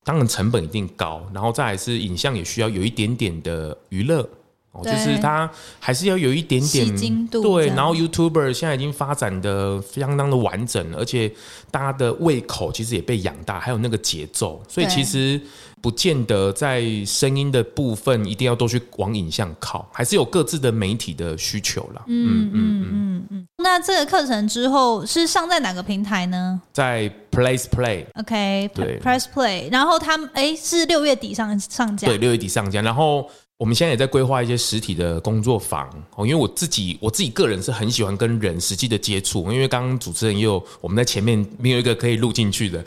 [0.04, 4.28] 当然成本一定高，然后再来是影像也需要有一点点的娱乐。
[4.72, 5.50] 哦，就是它
[5.80, 11.32] 还是要有一点点对，然后 YouTuber 现在已经发展的相当的完整，而且
[11.72, 15.42] 大家的胃口其实也被养大，还有那个节奏，所以其实
[15.82, 22.04] 不见得在声音的部分一定要都去往影像靠，还是有各自的媒体的需求啦。
[22.08, 23.48] 嗯嗯嗯嗯。
[23.58, 33.30] 那这个课程之后是上在哪个平台呢在 Place Play，？OK，对 Press Play，然后他们哎是六月底上上架，对，六月底上架，然后。
[33.60, 42.82] 我们现在也在规划一些实体的工作坊哦，因为我自己我自己个人是很喜欢跟人实际的接触，因为刚刚主持人也有我们在前面没有一个可以录进去的，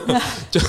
[0.52, 0.60] 就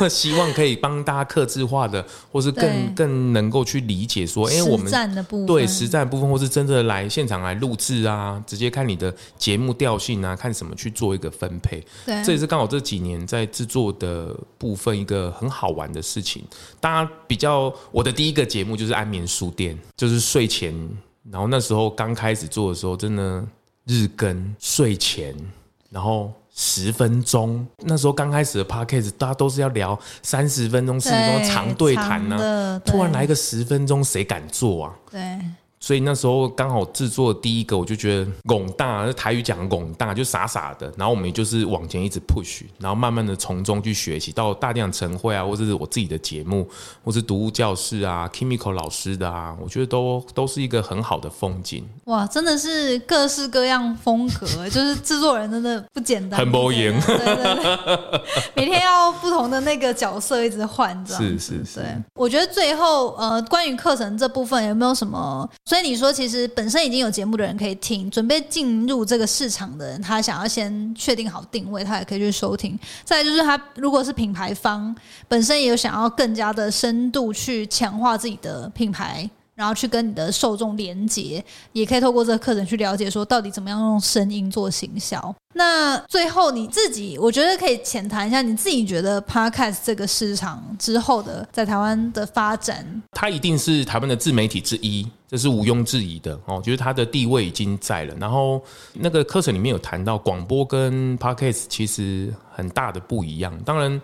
[0.08, 11.84] 希望可以帮大家克制化的，或是更更能够去理解说，哎，我们实战的部分，对实战的部分，或是真的来现场来录制啊，直接看你的节目调性啊，看什么去做一个分配。
[12.04, 16.44] 对，这也是刚好这几年在制作的部分一个很好玩的事情。
[16.80, 20.74] 大家比较我的第一个节目就是安眠书店，就是睡前，
[21.30, 23.44] 然后那时候刚开始做的时候，真的
[23.86, 25.34] 日更睡前，
[25.90, 26.32] 然后。
[26.56, 34.94] 十分钟，那时候刚开始的 podcast，大家都是要聊三十分钟、四十分钟对长对谈呢、呢突然来一个十分钟，谁敢做啊？
[35.10, 35.20] 对，
[35.84, 40.90] 所以那时候刚好制作第一个，我就觉得拱大，台语讲拱大，就傻傻的。
[40.96, 46.66] 然后我们也就是往前一直 push，然后慢慢的从中去学习，到大量晨会啊，或者是我自己的节目，
[47.04, 51.86] 或是读物教室啊，Kimiko 老师的啊，我觉得都都是一个很好的风景。
[52.04, 58.22] 哇，真的是各式各样风格， 就是制作人真的不简单，很不对严对对对，
[58.56, 65.46] 每天要不同的那个角色一直换，这样是是是，我觉得最后呃，关于课程这部分有没有什么？
[65.74, 72.78] 所以你说，其实本身已经有节目的人可以听，准备进入这个市场的人，他想要先确定好定位，他也可以去收听。
[73.04, 74.94] 再就是他如果是品牌方
[75.26, 79.28] 本身也有想要更加的深度去强化自己的品牌。
[79.54, 85.34] 然后去跟你的受众连接，也可以透过这个课程去了解说到底怎么样用声音做行销。
[85.56, 93.02] 那最后你自己，我觉得可以浅谈一下你自己觉得 podcast 这个市场之后的在台湾的发展。
[93.12, 96.60] 它一定是台湾的自媒体之一，这是毋庸置疑的哦。
[96.60, 98.14] 觉得它的地位已经在了。
[98.18, 98.60] 然后
[98.94, 103.56] 那个课程里面有谈到广播跟 podcast 其实很大的不一样。
[103.64, 104.02] 当然，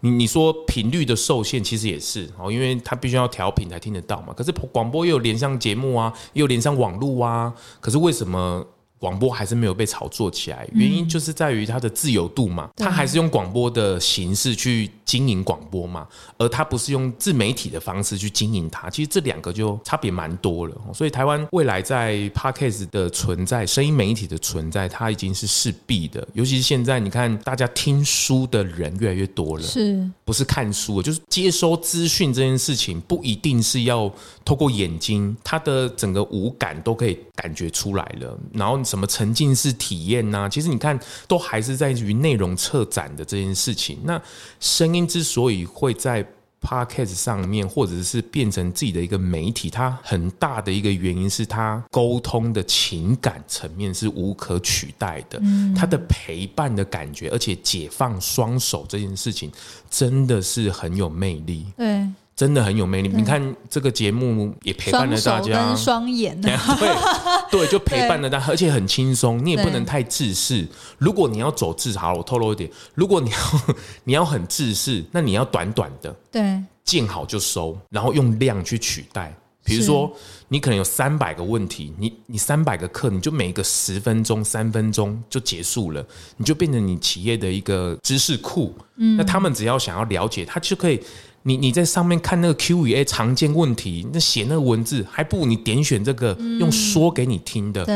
[0.00, 4.32] 你你说频率的受限其实也是哦，因为它必须要调频才听得到嘛。
[4.34, 7.52] 可是广播又有连上节目啊，又有连上网络啊。
[7.80, 8.66] 可是为什么
[9.00, 18.90] 广播还是没有被炒作起来，原因就是在于它的自由度嘛，它还是用广播的形式去经营广播嘛，而它不是用自媒体的方式去经营它。
[18.90, 20.76] 其实这两个就差别蛮多了。
[20.92, 26.28] 所以台湾未来在 podcast 的存在，声音媒体的存在，它已经是势必的。
[26.34, 34.12] 尤其是现在，你看大家听书的人越来越多了，是不是看书，就是接收资讯这件事情，不一定是要
[34.44, 38.78] 透过眼睛，它的整个五感都可以感觉出来了，然后。
[38.90, 40.48] 什么沉浸式体验呐？
[40.50, 40.98] 其实你看，
[41.28, 43.98] 都还是在于内容策展的这件事情。
[44.02, 44.20] 那
[44.58, 46.26] 声音之所以会在
[46.60, 55.38] podcast 上面，或者是变成自己的一个媒体，它很大的一个原因是它沟通的情感层面是无可取代的。
[55.42, 59.50] 嗯，它的陪伴的感觉，而且解放双手这件事情，
[59.88, 61.64] 真的是很有魅力。
[61.76, 62.06] 对。
[62.40, 63.08] 真的很有魅力。
[63.10, 66.56] 你看这个节目也陪伴了大家，双眼对
[67.52, 69.44] 对， 就陪伴了大家，而且很轻松。
[69.44, 70.66] 你也不能太自私。
[70.96, 73.36] 如果你要走自好，我透露一点，如果你要
[74.04, 79.36] 你要很自私，那你要短短的，对，见好就收，然后用量去取代。
[79.62, 80.10] 比如说，
[80.48, 86.02] 你可能有三百个问题，你你三百个课，你就每个十分钟、三分钟就结束了，
[86.38, 88.74] 你就变成你企业的一个知识库。
[88.96, 90.98] 嗯，那他们只要想要了解，他就可以。
[91.42, 97.94] 你你在上面看那个 Q 与 A 常见问题，那写那个文字，还不如你点选这个用说给你听的，对，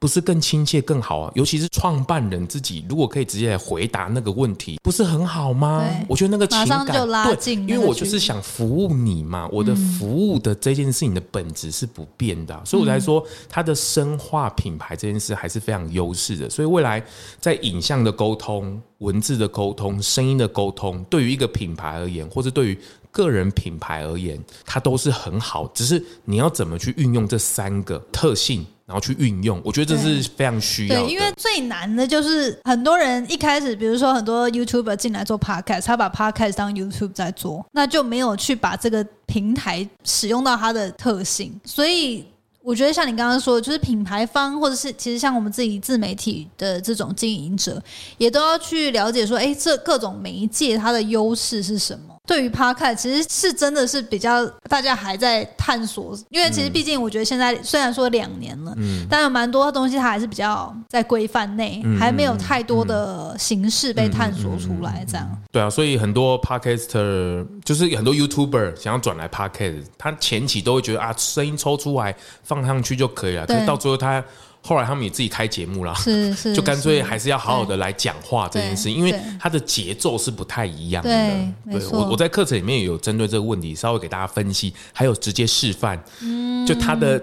[0.00, 1.30] 不是更亲切更好啊？
[1.36, 5.86] 尤其是创办人自己，如果可以直接来回答那个问题，不是很好吗？
[6.08, 16.48] 我觉得那个情感对，因为我就是想服务你嘛，我的服务的这件事情的本质是不变的，所以我才说它的深化品牌这件事还是非常优势的。
[16.48, 17.04] 所以未来
[17.38, 18.80] 在影像的沟通。
[19.00, 22.78] 文字的沟通、声音的沟通，对于一个品牌而言，或者对于
[23.10, 25.66] 个人品牌而言，它都是很好。
[25.68, 31.00] 只是你要怎么去运用这三个特性，然后去运用，我觉得这是非常需要。
[31.00, 42.24] 对，因为最难的就是很多人一开始，比如说很多 YouTuber 进来做 Podcast，他把 Podcast 当 YouTube 在做，那就没有去把这个平台使用到它的特性，所以。
[42.62, 47.82] 我觉得像你刚刚说，就是品牌方或者是其实像我们自己自媒体的这种经营者，
[48.18, 52.14] 也都要去了解说，哎，这各种媒介它的优势是什么。
[52.30, 65.04] 对于 Podcast，其实是真的是比较大家还在探索，因为其实毕竟我觉得现在虽然说两年了，嗯，但有蛮多东西它还是比较在规范内，还没有太多的形式被探索出来。
[65.08, 72.14] 这样对啊，所以很多 Podcaster 就是很多 YouTuber 想要转来 Podcast，他前期都会觉得啊，声音抽出来
[72.44, 74.24] 放上去就可以了，可是到最后他。
[74.62, 81.08] 后来他们也自己开节目了，是是， 就干脆还是要好好的来讲话这件事，因为它的节奏是不太一样的。
[81.08, 85.98] 对，我我在课程里面有针对这个问题稍微给大家分析，还有直接示范。
[86.20, 87.20] 嗯，就他的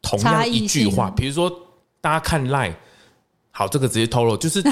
[0.00, 1.50] 同样一句话，比如说
[2.00, 2.74] 大家看 line，
[3.50, 4.62] 好，这个直接透露，就是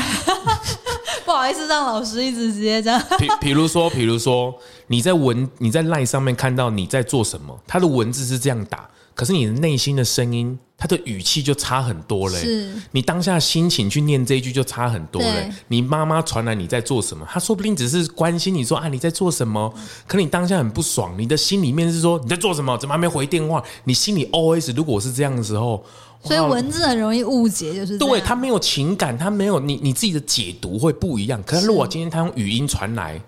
[1.27, 3.03] 不好意思让老师一直直接这样。
[3.19, 4.55] 比比如说，比如说
[4.87, 8.89] 你在文你在 line 上面看到你在做什么，他的文字是这样打。
[9.19, 12.39] 可是你的内心的声音，他的语气就差很多嘞。
[12.39, 15.51] 是，你当下心情去念这一句就差很多嘞。
[15.67, 19.75] 你妈妈传来你在做什么，他说不定只是关心你说啊你在做什么，
[20.07, 23.61] 可你当下很不爽，你的心里面是说你在做什么，怎么还没回电话？
[23.83, 25.85] 你心里 OS 如果是这样的时候，
[26.23, 31.43] 所以文字很容易误解，就是对他没有情感，他没有你你自己的解读会不一样。
[31.43, 33.21] 可是如果今天他用语音传来，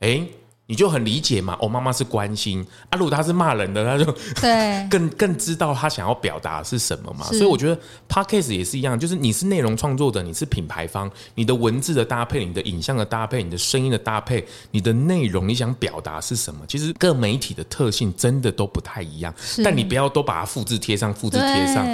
[0.00, 0.26] 哎。
[0.68, 1.56] 你就很理解嘛？
[1.62, 2.98] 哦，妈妈是关心啊。
[2.98, 4.04] 如果他是骂人的，他就
[4.38, 7.24] 对 更更知道他想要表达是什么嘛。
[7.28, 16.60] 所以我觉得 podcast 也是一样，就是你是内容创作者，你是品牌方，你的文字的搭配，你的影像的搭配，你的声音的搭配，你的内容你想表达是什么？
[16.68, 19.34] 其实各媒体的特性真的都不太一样。
[19.64, 21.86] 但你不要都把它复制贴上，复制贴上。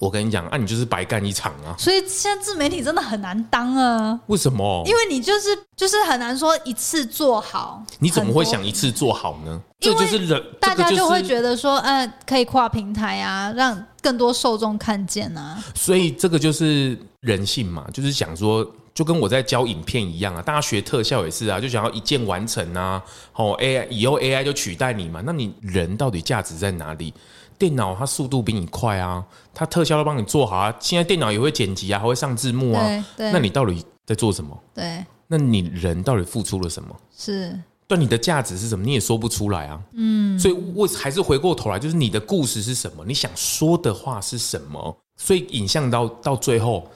[0.00, 1.76] 我跟你讲，啊，你就是白干一场啊。
[1.78, 4.18] 所以现在自媒体真的很难当啊。
[4.26, 4.82] 为什么？
[4.84, 7.84] 因为你就是就是很难说一次做好。
[8.00, 8.15] 你。
[8.16, 9.62] 怎么会想一次做好呢？
[9.78, 15.62] 这就是人，大家就会觉得说，呃，可以跨平台啊，让更多受众看见啊。
[15.74, 23.02] 所以这个就是人性嘛，就是想说，就跟我在教影片一样啊，大家学特效也是啊，就想要一键完成啊。
[23.34, 25.22] 哦，AI 以后 AI 就取代你嘛？
[25.24, 27.12] 那你人到底价值在哪里？
[27.58, 29.24] 电脑它速度比你快啊，
[29.54, 30.74] 它特效都帮你做好啊。
[30.80, 33.04] 现在电脑也会剪辑啊，还会上字幕啊。
[33.16, 34.58] 那你到底在做什么？
[34.74, 36.94] 对，那你人到底付出了什么？
[37.16, 37.58] 是。
[37.88, 38.84] 对你的价值是什么？
[38.84, 39.80] 你也说不出来啊。
[39.92, 43.04] 嗯，所以我还是回过头来，就是你的故事是什么？
[43.06, 44.96] 你想说的话是什么？
[45.16, 46.90] 所以影像到到最后，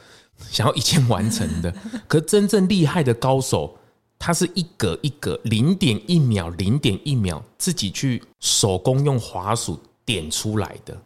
[0.51, 1.73] 想要一键完成的，
[2.09, 3.77] 可真正厉害的高手，
[4.19, 10.97] 他是一格一格，零点一秒，零点一秒，自己去手工用滑鼠点出来的。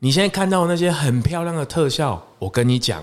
[0.00, 3.02] 你现在看到那些很漂亮的特效，我跟你讲，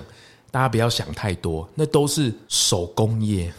[0.49, 3.53] 大家不要想太多，那都是手工业。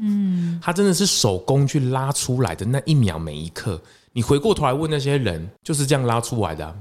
[0.00, 3.80] 嗯，他真的是手工去拉出来的那一秒每一刻，
[4.12, 6.76] 你回过头来问那些人，就是这样拉出来的、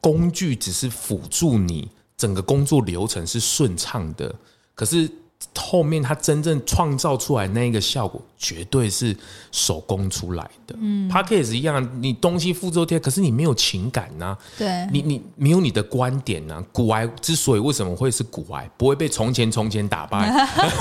[0.00, 4.34] 工具只是辅助你整个工作流程是顺畅的，
[4.74, 5.10] 可是
[5.56, 9.14] 后面它真正创造出来那一个效果，绝对是
[9.52, 10.74] 手工出来的。
[10.80, 11.08] 嗯。
[11.08, 20.32] P a c k a g e 一样，你东西复制贴，可是你没有情感呐、对，你你没有你的观点呐、古癌之所以为什么会是古癌，不会被从前从前打败，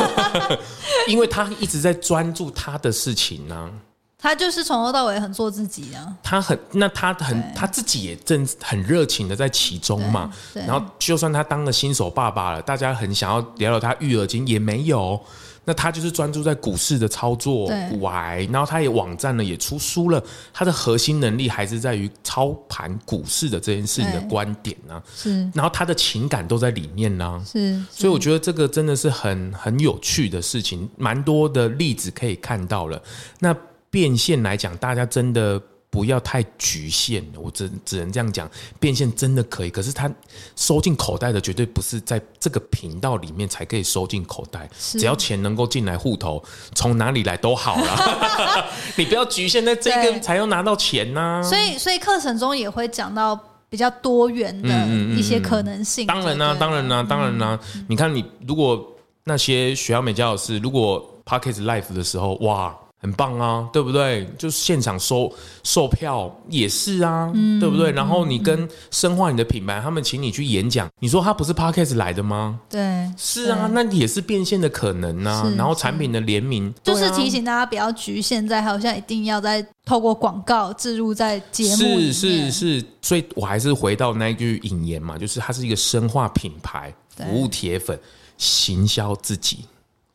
[1.07, 3.69] 因为他一直在专注他的事情呢、
[4.17, 6.15] 他就是从头到尾很做自己啊。
[6.23, 10.33] 他很，那他很，他自己也正很热情的在其中嘛。
[10.53, 15.19] 然后，就算他当了新手爸爸了，大家很想要聊聊他育儿经，也没有。
[15.65, 20.23] 那他就是专注在股市的操作对，股癌，然后他也网站呢，也出书了。
[20.53, 33.03] 他的核心能力还是在于操盘股市的这件事情的观点呢、是然后他的情感都在里面呢、是，所以我觉得这个真的是很很有趣的事情，蛮多的例子可以看到了。
[33.39, 33.53] 那
[33.89, 40.11] 变现来讲，大家真的不要太局限了，我只只能这样讲，变现真的可以，可是它
[40.55, 46.43] 收进口袋的绝对不是在这个频道里面才可以收进口袋，只要钱能够进来户头，
[46.75, 48.67] 从哪里来都好了。
[48.97, 50.13] 你不要局限在这对。
[50.13, 56.05] 个才要拿到钱呐、所以所以课程中也会讲到比较多元的一些可能性。
[56.05, 58.85] 当然啦、对当然啦、当然啦、你看，你如果
[59.23, 64.27] 那些学校美教老师，如果 Pocket Life 的时候，哇，很棒啊，对不对？
[64.37, 65.31] 就是现场收
[65.63, 67.91] 售票也是啊，嗯对不对？
[67.91, 72.59] 然后你跟深化你的品牌，他们请你去演讲，你说他不是 podcast 来的吗？
[72.69, 75.51] 对，是啊，那也是变现的可能啊。
[75.55, 87.97] 然后产品的联名，就是提醒大家不要局限在好像一定要在透过广告置入在节目里是是是，所以我还是回到那一句引言嘛，就是它是一个深化品牌、服务铁粉、
[88.37, 89.59] 行销自己。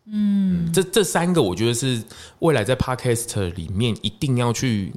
[0.07, 2.03] 嗯，这这三个我觉得是
[2.41, 4.93] 未来在 Podcast 里面一定要去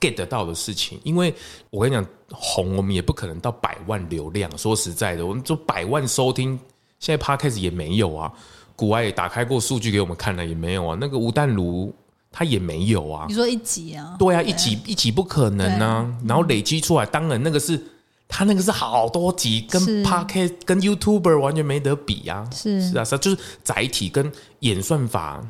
[0.00, 1.34] get 得到的事情，因为
[1.70, 4.50] 我跟你讲，红我们也不可能到百万流量。
[4.56, 6.58] 说实在的，我们就百万收听，
[6.98, 8.32] 现在 Podcast 也没有啊。
[8.74, 10.96] 古外也打开过数据给我们看了，也没有啊。
[11.00, 11.94] 那个吴淡如
[12.30, 13.34] 他也没有啊你。
[13.34, 14.16] 说一集啊？
[14.18, 17.82] 对啊，一集一集不可能啊，然后累积出来，当然那个是
[18.28, 22.48] 他那个是好多集，跟 Podcast 跟 YouTuber 完全没得比啊。
[22.52, 25.40] 是是啊，是啊，就是载体跟演算法，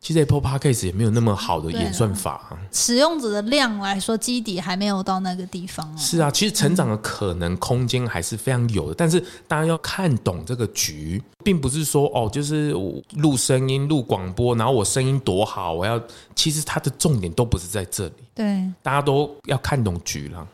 [0.00, 5.94] 其实 Apple Podcast 也没有那么好的演算法啊、使用者的量来说，基底还没有到那个地方哦。
[5.98, 16.00] 是啊，其实成长的可能空间还是非常有的，但是大家要看懂这个局，并不是说哦，就是我录声音、录广播，然后我声音多好，我要，
[16.34, 20.46] 其实它的重点都不是在这里，对，大家都要看懂局了。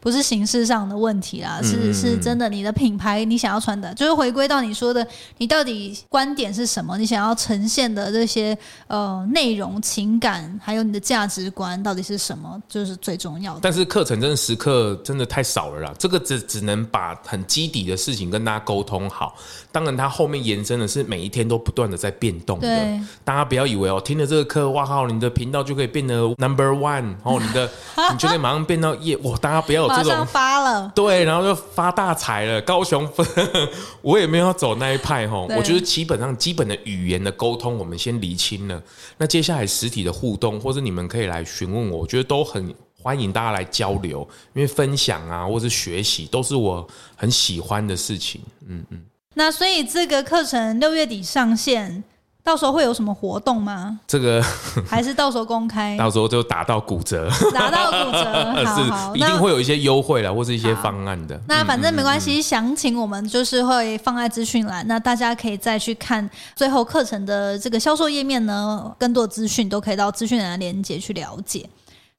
[0.00, 5.06] 不是形式上的问题啦，是是真的，你的品牌你想要传达，就是回归到你说的，
[5.38, 6.96] 你到底观点是什么？
[6.96, 8.56] 你想要呈现的这些
[8.86, 13.60] 呃内容、情感，还有你的价值观到底是什么，就是最重要的。
[13.62, 19.34] 但是课程真的时刻真的太少了啦，这个只只能把很基底的事情跟大家沟通好。
[19.72, 23.00] 当然，它后面延伸的是每一天都不断的在变动的对。
[23.24, 27.70] 大家不要以为哦，听了这个课，哇靠，你的频道就可以变得 number one 哦，你的
[28.10, 29.36] 你就可以马上变到业哇！
[29.38, 32.60] 大家不要有这种发了，对，然后就发大财了。
[32.60, 33.26] 高雄分，
[34.00, 35.40] 我也没有要走那一派哈。
[35.40, 38.80] 我觉得基本上基本的语言的沟通，我们先厘清了。
[39.18, 44.20] 那接下来实体的互动，或者你们可以来询问我，我觉得都很欢迎大家来交流，
[44.54, 48.40] 因为分享啊，或是学习，都是我很喜欢的事情。
[48.68, 49.02] 嗯嗯，
[49.34, 52.04] 那所以这个课程六月底上线，
[52.50, 53.96] 到时候会有什么活动吗？
[54.08, 54.42] 这个
[54.84, 55.96] 还是到时候公开？
[55.96, 61.40] 到时候就打到骨折，打到骨折， 好好，是一定会有一些优惠啦，或是一些方案的。
[61.46, 71.64] 那反正没关嗯系，详情我们就是会放在资讯栏，那大家可以再去看最后课程的这个销售页面呢，更多资讯都可以到资讯栏的连接去了解。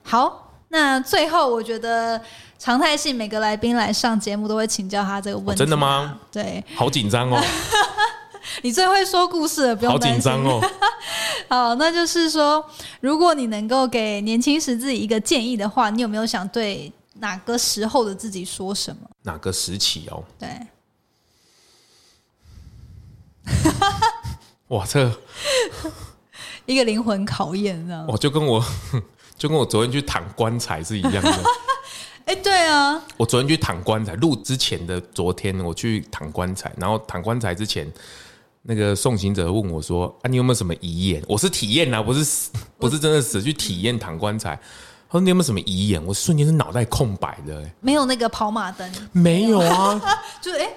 [0.02, 2.20] 好，那最后我觉得
[2.58, 6.18] 常态性每个来宾来上节目都会请教他这个问题、哦真的吗？
[6.32, 7.38] 对好紧张哦，
[8.62, 10.22] 你最会说故事了，不用好担心。
[10.22, 10.62] 紧张哦。
[11.50, 12.64] 好，那就是说，
[13.00, 19.10] 如果你能够给年轻时自己一个建议的话，你有没有想对哪个时候的自己说什么？
[19.24, 20.24] 哪个时期哦？
[20.40, 20.50] 对，
[24.70, 25.20] 哇，这个
[26.66, 28.06] 一个灵魂考验，这样。
[28.08, 28.64] 我就跟我
[29.38, 31.44] 就跟我昨天去躺棺材是一样的。
[32.26, 37.92] 哎、对啊，我昨天去躺棺材，录之前的昨天我去躺棺材，然后躺棺材之前，
[38.64, 44.56] 那个送行者问我说：“啊，你有没有什么遗言？”我是体验啊，不是死， 不是真的死，去体验躺棺材。
[45.10, 46.02] 他说你有没有什么遗言？
[46.06, 50.00] 我瞬间是脑袋空白的、欸，没有那个跑马灯，没有啊。
[50.42, 50.70] 就哎、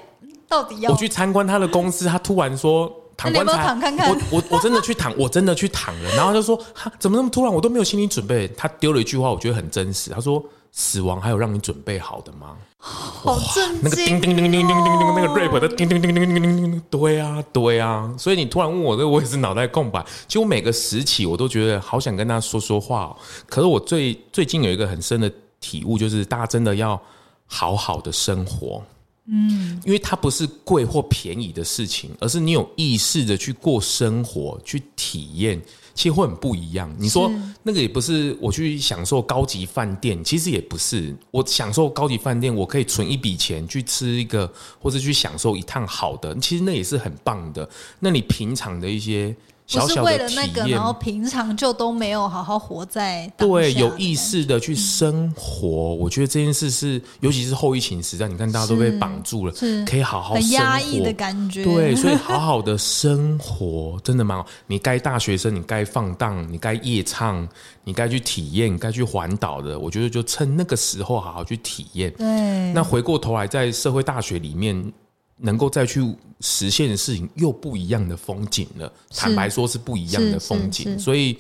[0.49, 6.11] 到底要我去参观他的公司，他突然说躺棺材，躺看看我我我真的去躺， 我真的去躺了。
[6.17, 7.53] 然后他就说，哈，怎么那么突然？
[7.55, 8.49] 我都没有心理准备。
[8.57, 10.11] 他丢了一句话，我觉得很真实。
[10.11, 10.43] 他说，
[10.77, 12.57] 死亡还有让你准备好的吗？
[12.79, 18.13] 好震惊、哦，那个叮叮叮叮叮叮叮叮，那个 rap 的叮叮叮叮叮叮叮叮，对啊对啊。
[18.19, 20.05] 所以你突然问我这个，我也是脑袋空白。
[20.27, 23.17] 其实我每个时期我都觉得好想跟他说说话、哦，
[23.47, 27.01] 可是我最最近有一个很深的体悟，就是大家真的要
[27.47, 28.83] 好好的生活。
[29.27, 35.63] 嗯，因为它不是贵或便宜的事情，而是你有意识的去过生活，去体验，
[35.95, 36.93] 其实会很不一样。
[36.99, 37.31] 你说
[37.63, 47.69] 那个也不是我去享受高级饭店，其实也不是我享受高级饭店，我可以存一笔钱去吃一个，或者去享受一趟好的，其实那也是很棒的。
[48.01, 49.35] 那你平常的一些
[49.67, 64.47] 小不是为了那个，然，后平常就都没有好好活在当对，有意识的去生活，我觉得这件事是，尤其是后疫情时代，你看大家都被是绑住了，是可以好好压抑的感觉，对，所以好好的生活真的蛮好。
[64.67, 67.49] 你该大学生，你该放荡，你该夜唱，
[67.85, 72.13] 你该去体验，你该去环岛的，我觉得就趁那个时候好好去体验。
[72.19, 74.93] 对，那回过头来，在社会大学里面，
[75.37, 76.01] 能够再去
[76.41, 78.93] 实现的事情，又不一样的风景了。
[79.11, 81.39] 坦白说，是不一样的风景，所以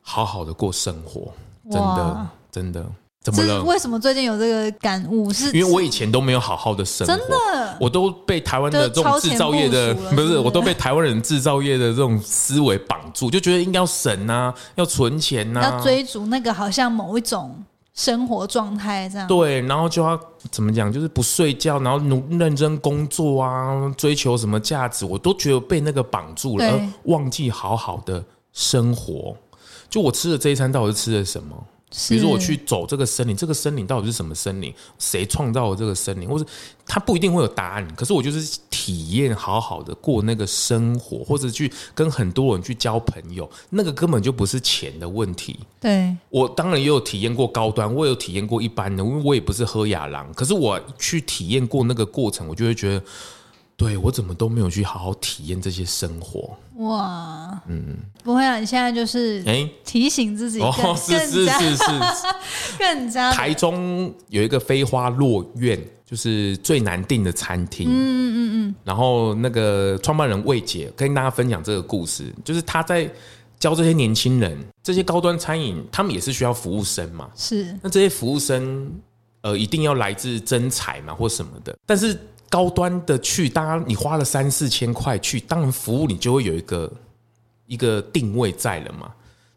[0.00, 1.32] 好好的过生活，
[1.70, 2.86] 真的真的，
[3.22, 3.62] 怎么了？
[3.64, 5.32] 为什么最近有这个感悟？
[5.32, 17.56] 是因为我以前都没有好好的生活，真的我都被台湾的这种制造业的不是，我都被台湾人制造业的这种思维绑住，就觉得应该要省啊，要存钱呐、要追逐那个好像某一种
[17.96, 19.26] 生活状态这样。
[19.26, 20.18] 对，然后就要
[20.52, 29.34] 怎么讲，就是不睡觉，然后努认真工作啊，追求什么价值，我都觉得被那个绑住了，对而忘记好好的生活。
[29.88, 31.56] 就我吃的这一餐到底是吃的什么？
[31.92, 34.74] 是，比如说我去走这个森林，这个森林到底是什么森林？
[34.98, 36.28] 谁创造了这个森林？
[36.28, 36.44] 或者
[36.84, 45.58] 它不一定会有答案，可是我就是体验好好的过那个生活，或者去跟很多人去交朋友，那个根本就不是钱的问题。
[45.80, 53.04] 对，我当然也有体验过高端，我也有体验过一般的，因为我也不是喝雅郎，可是我去体验过那个过程，我就会觉得，
[53.76, 56.56] 对我怎么都没有去好好体验这些生活。
[56.76, 61.84] 哇，嗯，不会啊，你现在就是哎、提醒自己更、哦，是是是是，
[62.78, 67.86] 更加 台中有一个飞花落苑，就是最难订的餐厅。
[67.88, 68.74] 嗯嗯嗯。
[68.82, 73.10] 然后那个创办人魏姐跟大家分享这个故事，就是他在
[73.58, 77.28] 教这些年轻人，这些高端餐饮，他们也是需要服务生嘛。
[77.34, 78.90] 是那这些服务生，
[79.40, 81.74] 呃，一定要来自真才嘛，或什么的。
[81.86, 82.18] 但是
[82.48, 86.92] 高端的去，当然你花了三四千块去，当然服务你就会有一个
[87.66, 89.10] 一个定位在了嘛。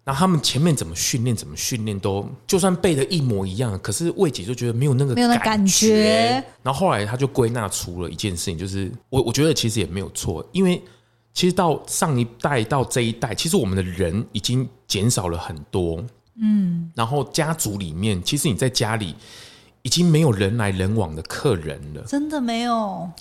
[0.04, 10.82] 然后他们前面怎么训练，怎么训练都，就算背的一模一样，可是魏姐就觉得没有那个没有那感感觉然后后来他就归纳出了一件事情，就是我我觉得其实也没有错，因为
[11.32, 16.04] 其实到上一代到这一代，其实我们的人已经减少了很多。
[16.42, 19.14] 嗯，然后家族里面，其实你在家里
[19.82, 22.76] 已经没有人来人往的客人了，真的没有。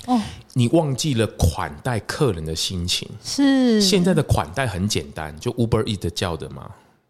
[0.07, 0.21] 哦，
[0.55, 3.09] 你忘记了款待客人的心情。
[3.23, 3.81] 是。
[3.81, 6.69] 现在的款待很简单，就 Uber Eat 叫的嘛，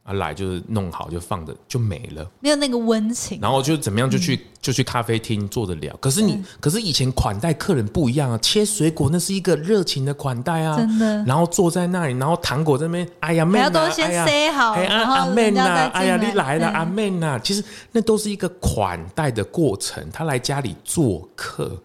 [0.08, 2.26] 啊来就是弄好就放着就没了。
[2.40, 5.94] 没有那个温情，然后就怎么样就去、就去咖啡厅坐着聊。
[6.00, 20.02] 可是你可是以前款待客人不一样啊，切水果那是一个热情的款待啊，真的然后坐在那里，然后糖果这边，哎呀妹都先哎呀 say 好阿妹呐，哎呀你来了阿妹呐，其实那都是一个款待的过程。
[20.10, 21.78] 他来家里做客。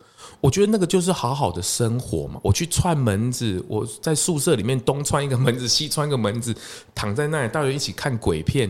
[0.44, 2.38] 我觉得那个就是好好的生活嘛。
[2.44, 6.54] 我去串门子，我在宿舍里面东串一个门子，西串一个门子，
[6.94, 8.70] 躺在那里，大家一起看鬼片，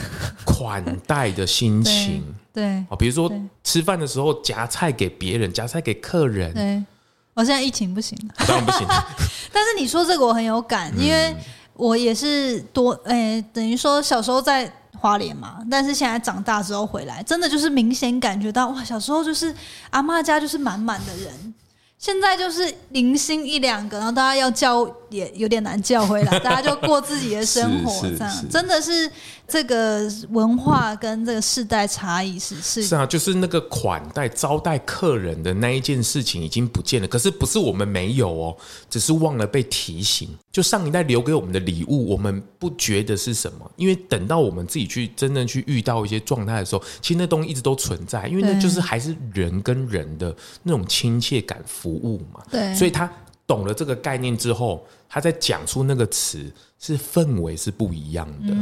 [0.44, 2.22] 款待的心情。
[2.52, 6.84] 对啊，比如说吃饭的时候夹菜给别人，夹菜给客人，对，
[7.32, 8.34] 我现在疫情不行了。
[8.46, 8.86] 当然不行。
[9.50, 11.34] 但是你说这个我很有感，因为
[11.72, 14.70] 我也是多诶、等于说小时候在
[15.04, 19.54] 花脸嘛，但是现在长大之后回来，真的就是明显感觉到哇，小时候就是
[19.90, 21.54] 阿妈家就是满满的人。
[21.98, 24.82] 现在就是零星一两个，然后大家要叫
[25.14, 29.10] 也有点难叫回来， 大家就过自己的生活，这样真的是
[29.46, 37.06] 这个文化跟这个世代差异是是是啊，就是那个款待招待客人的那一件事情已经不见了。
[37.06, 38.56] 可是不是我们没有哦，
[38.90, 40.28] 只是忘了被提醒。
[40.50, 52.40] 就上一代留给我们的礼物，我们不觉得是什么，因为等到我们自己去真正去遇到一些状态的时候，其实那东西一直都存在，因为那就是还是人跟人的那种亲切感服务嘛。
[52.50, 53.10] 对所以它
[53.46, 58.54] 懂了这个概念之后，他在讲出那个词是氛围是不一样的。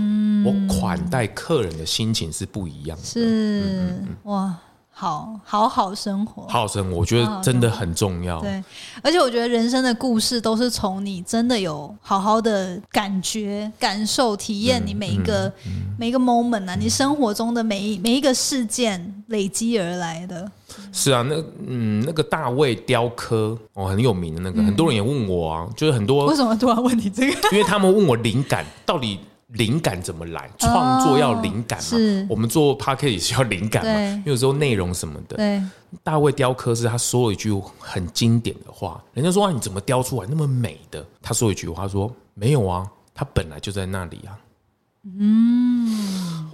[0.44, 3.04] 我款待客人的心情是不一样的。
[3.04, 4.58] 是哇，
[5.02, 8.40] 好好好生活，好好生活，我觉得真的很重要。
[8.40, 8.62] 对，
[9.02, 15.52] 而且我觉得人生的故事都是从你真的有好好的感觉、感受、体验你每一个、
[15.98, 20.48] 每一个 moment 啊，你生活中的每一每一个事件累积而来的。
[20.92, 21.34] 是啊，那
[21.66, 27.48] 嗯，那个大卫雕刻哦，很有名的那个，很多人也问我啊，就是很多为什么突然问你这个？
[27.50, 29.18] 因为他们问我灵感到底
[29.52, 31.84] 灵感怎么来，创作要灵感嘛。
[31.84, 35.36] 是我们做 p a r k e t 也是要灵感嘛，因为有时候内容什么的。
[35.36, 35.62] 对，
[36.02, 41.04] 大卫雕刻是他说了一句很经典的话，人家说啊，你怎么雕出来那么美的？
[41.20, 44.38] 他说一句话，他说没有啊，他本来就在那里啊。
[45.04, 46.48] 嗯，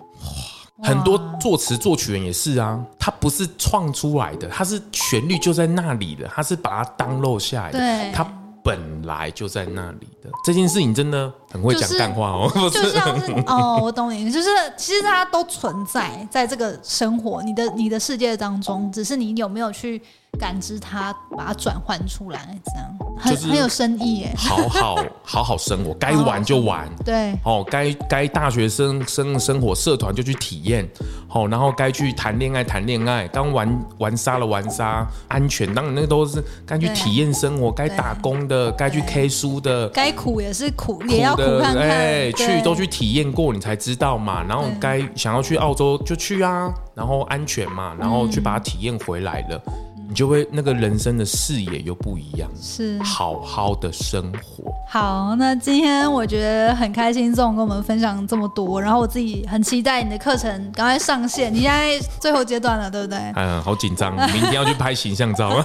[0.82, 8.24] 很多作词作曲人也是啊，他不是创出来的，他是旋律就在那里的，他是把它当漏下来的，对他
[8.69, 10.31] 本来就在那里的。
[10.45, 20.01] 这件事情真的很会讲就是干话哦， 不就是像是哦，我懂你，就是其实它都存在在这个生活你的你的世界当中，只是你有没有去
[20.39, 24.35] 感知它，把它转换出来，这样很、就是很有深意耶。
[24.37, 26.89] 好好 好好生活，该玩就玩。
[27.05, 30.89] 对，哦，该该大学生生生活社团就去体验，
[31.29, 41.89] 好、然后该去谈恋爱谈恋爱，当玩玩沙了玩沙，安全当然那个都是该去对体验生活，该打工的，该去 K 书的，该苦也是苦，也要苦的看看。
[41.89, 44.45] 哎，对去都去体验过，你才知道嘛。
[44.45, 49.61] 然后对该想要去澳洲就去啊，然后安全嘛，然后去把嗯它体验回来了，
[50.09, 54.72] 你就会那个人生的视野又不一样，是好好的生活。
[54.88, 61.52] 好，那今天我觉得很开心，总跟我们分享这么多，然后我自己很期待你的课程赶快上线。
[61.52, 63.18] 你现在最后阶段了，对不对？
[63.36, 65.50] 嗯，好紧张，明天要去拍形象照。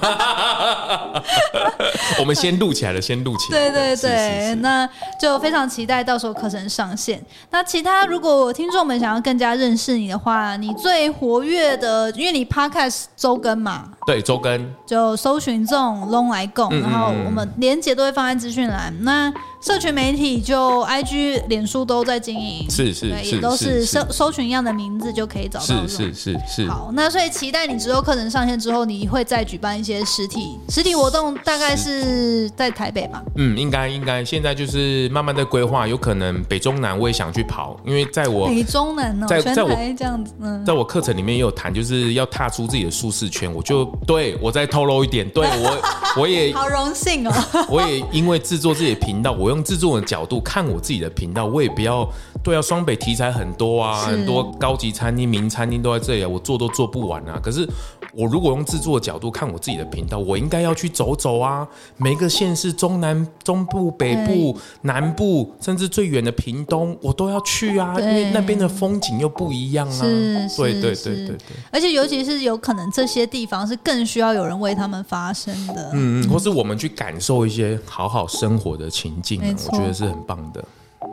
[2.19, 3.71] 我们先录起来了，先录起来了。
[3.71, 4.87] 对对是对，是是那
[5.19, 7.23] 就非常期待到时候课程上线。
[7.49, 18.93] 那其他如果听众们想要更加认识你的话，你最活跃的，因为你 podcast 周更嘛，对周更，就搜寻这种 long 来共，嗯嗯然后嗯我们连接都会放在资讯栏。
[19.01, 19.31] 那
[19.63, 25.87] 社群媒体就 IG、脸书都在经营，是是是也都是是搜搜寻一样的名字就可以找到是。
[25.87, 33.23] 是是是，好，那所以期待你之后课程上线之后，你会再举办一些实体实体活动，大概是在台北吧？
[33.37, 43.51] 嗯，应该应该，现在就是慢慢的规划，有可能北中南我也想去跑，因为在我北中南哦，全在在我台这样子，嗯，在我课程里面也有谈，就是要踏出自己的舒适圈。
[43.53, 47.33] 我就对我再透露一点，对我我也好荣幸哦。
[47.69, 52.07] 我也因为制作自己的频道，我用制作人的角度看我自己的频道，我也不要
[52.43, 57.39] 对啊，双北题材很多啊，很多高级餐厅、名餐厅都在这里啊，我做都做不完啊。
[57.41, 57.67] 可是
[58.15, 70.01] 我如果用制作的角度看我自己的频道，我应该要去走走啊，每个县市中南、中部、北部、南部，甚至最远的屏东，我都要去啊，因为那边的风景又不一样啊。
[70.01, 71.37] 对对对对对。
[71.71, 75.89] 而且尤其是有可能这些地方是更需要有人为他们发声的。
[75.93, 80.63] 嗯嗯，或是我们去感受一些好好生活的情境啊我觉得是很棒的。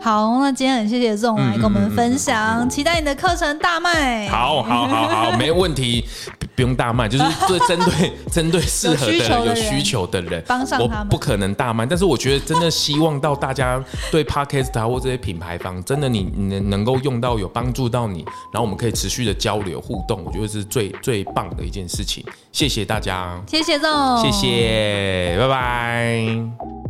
[0.01, 4.29] 好，那今天很谢谢仲来跟我们分享，嗯期待你的课程大卖。
[4.29, 6.05] 好，好，好，好，没问题，
[6.39, 22.25] 不 不用大卖，就是对针对 针对适合的、有有需求的人帮上他们不可能大卖，但是我觉得真的希望到大家对 podcast 啊或这些品牌方，真的你你能能够用到有帮助到你，然后我们可以持续的交流互动，我觉得是最最棒的一件事情。
[22.53, 24.31] 谢谢大家，谢谢仲，谢。
[24.31, 26.90] 谢，拜拜。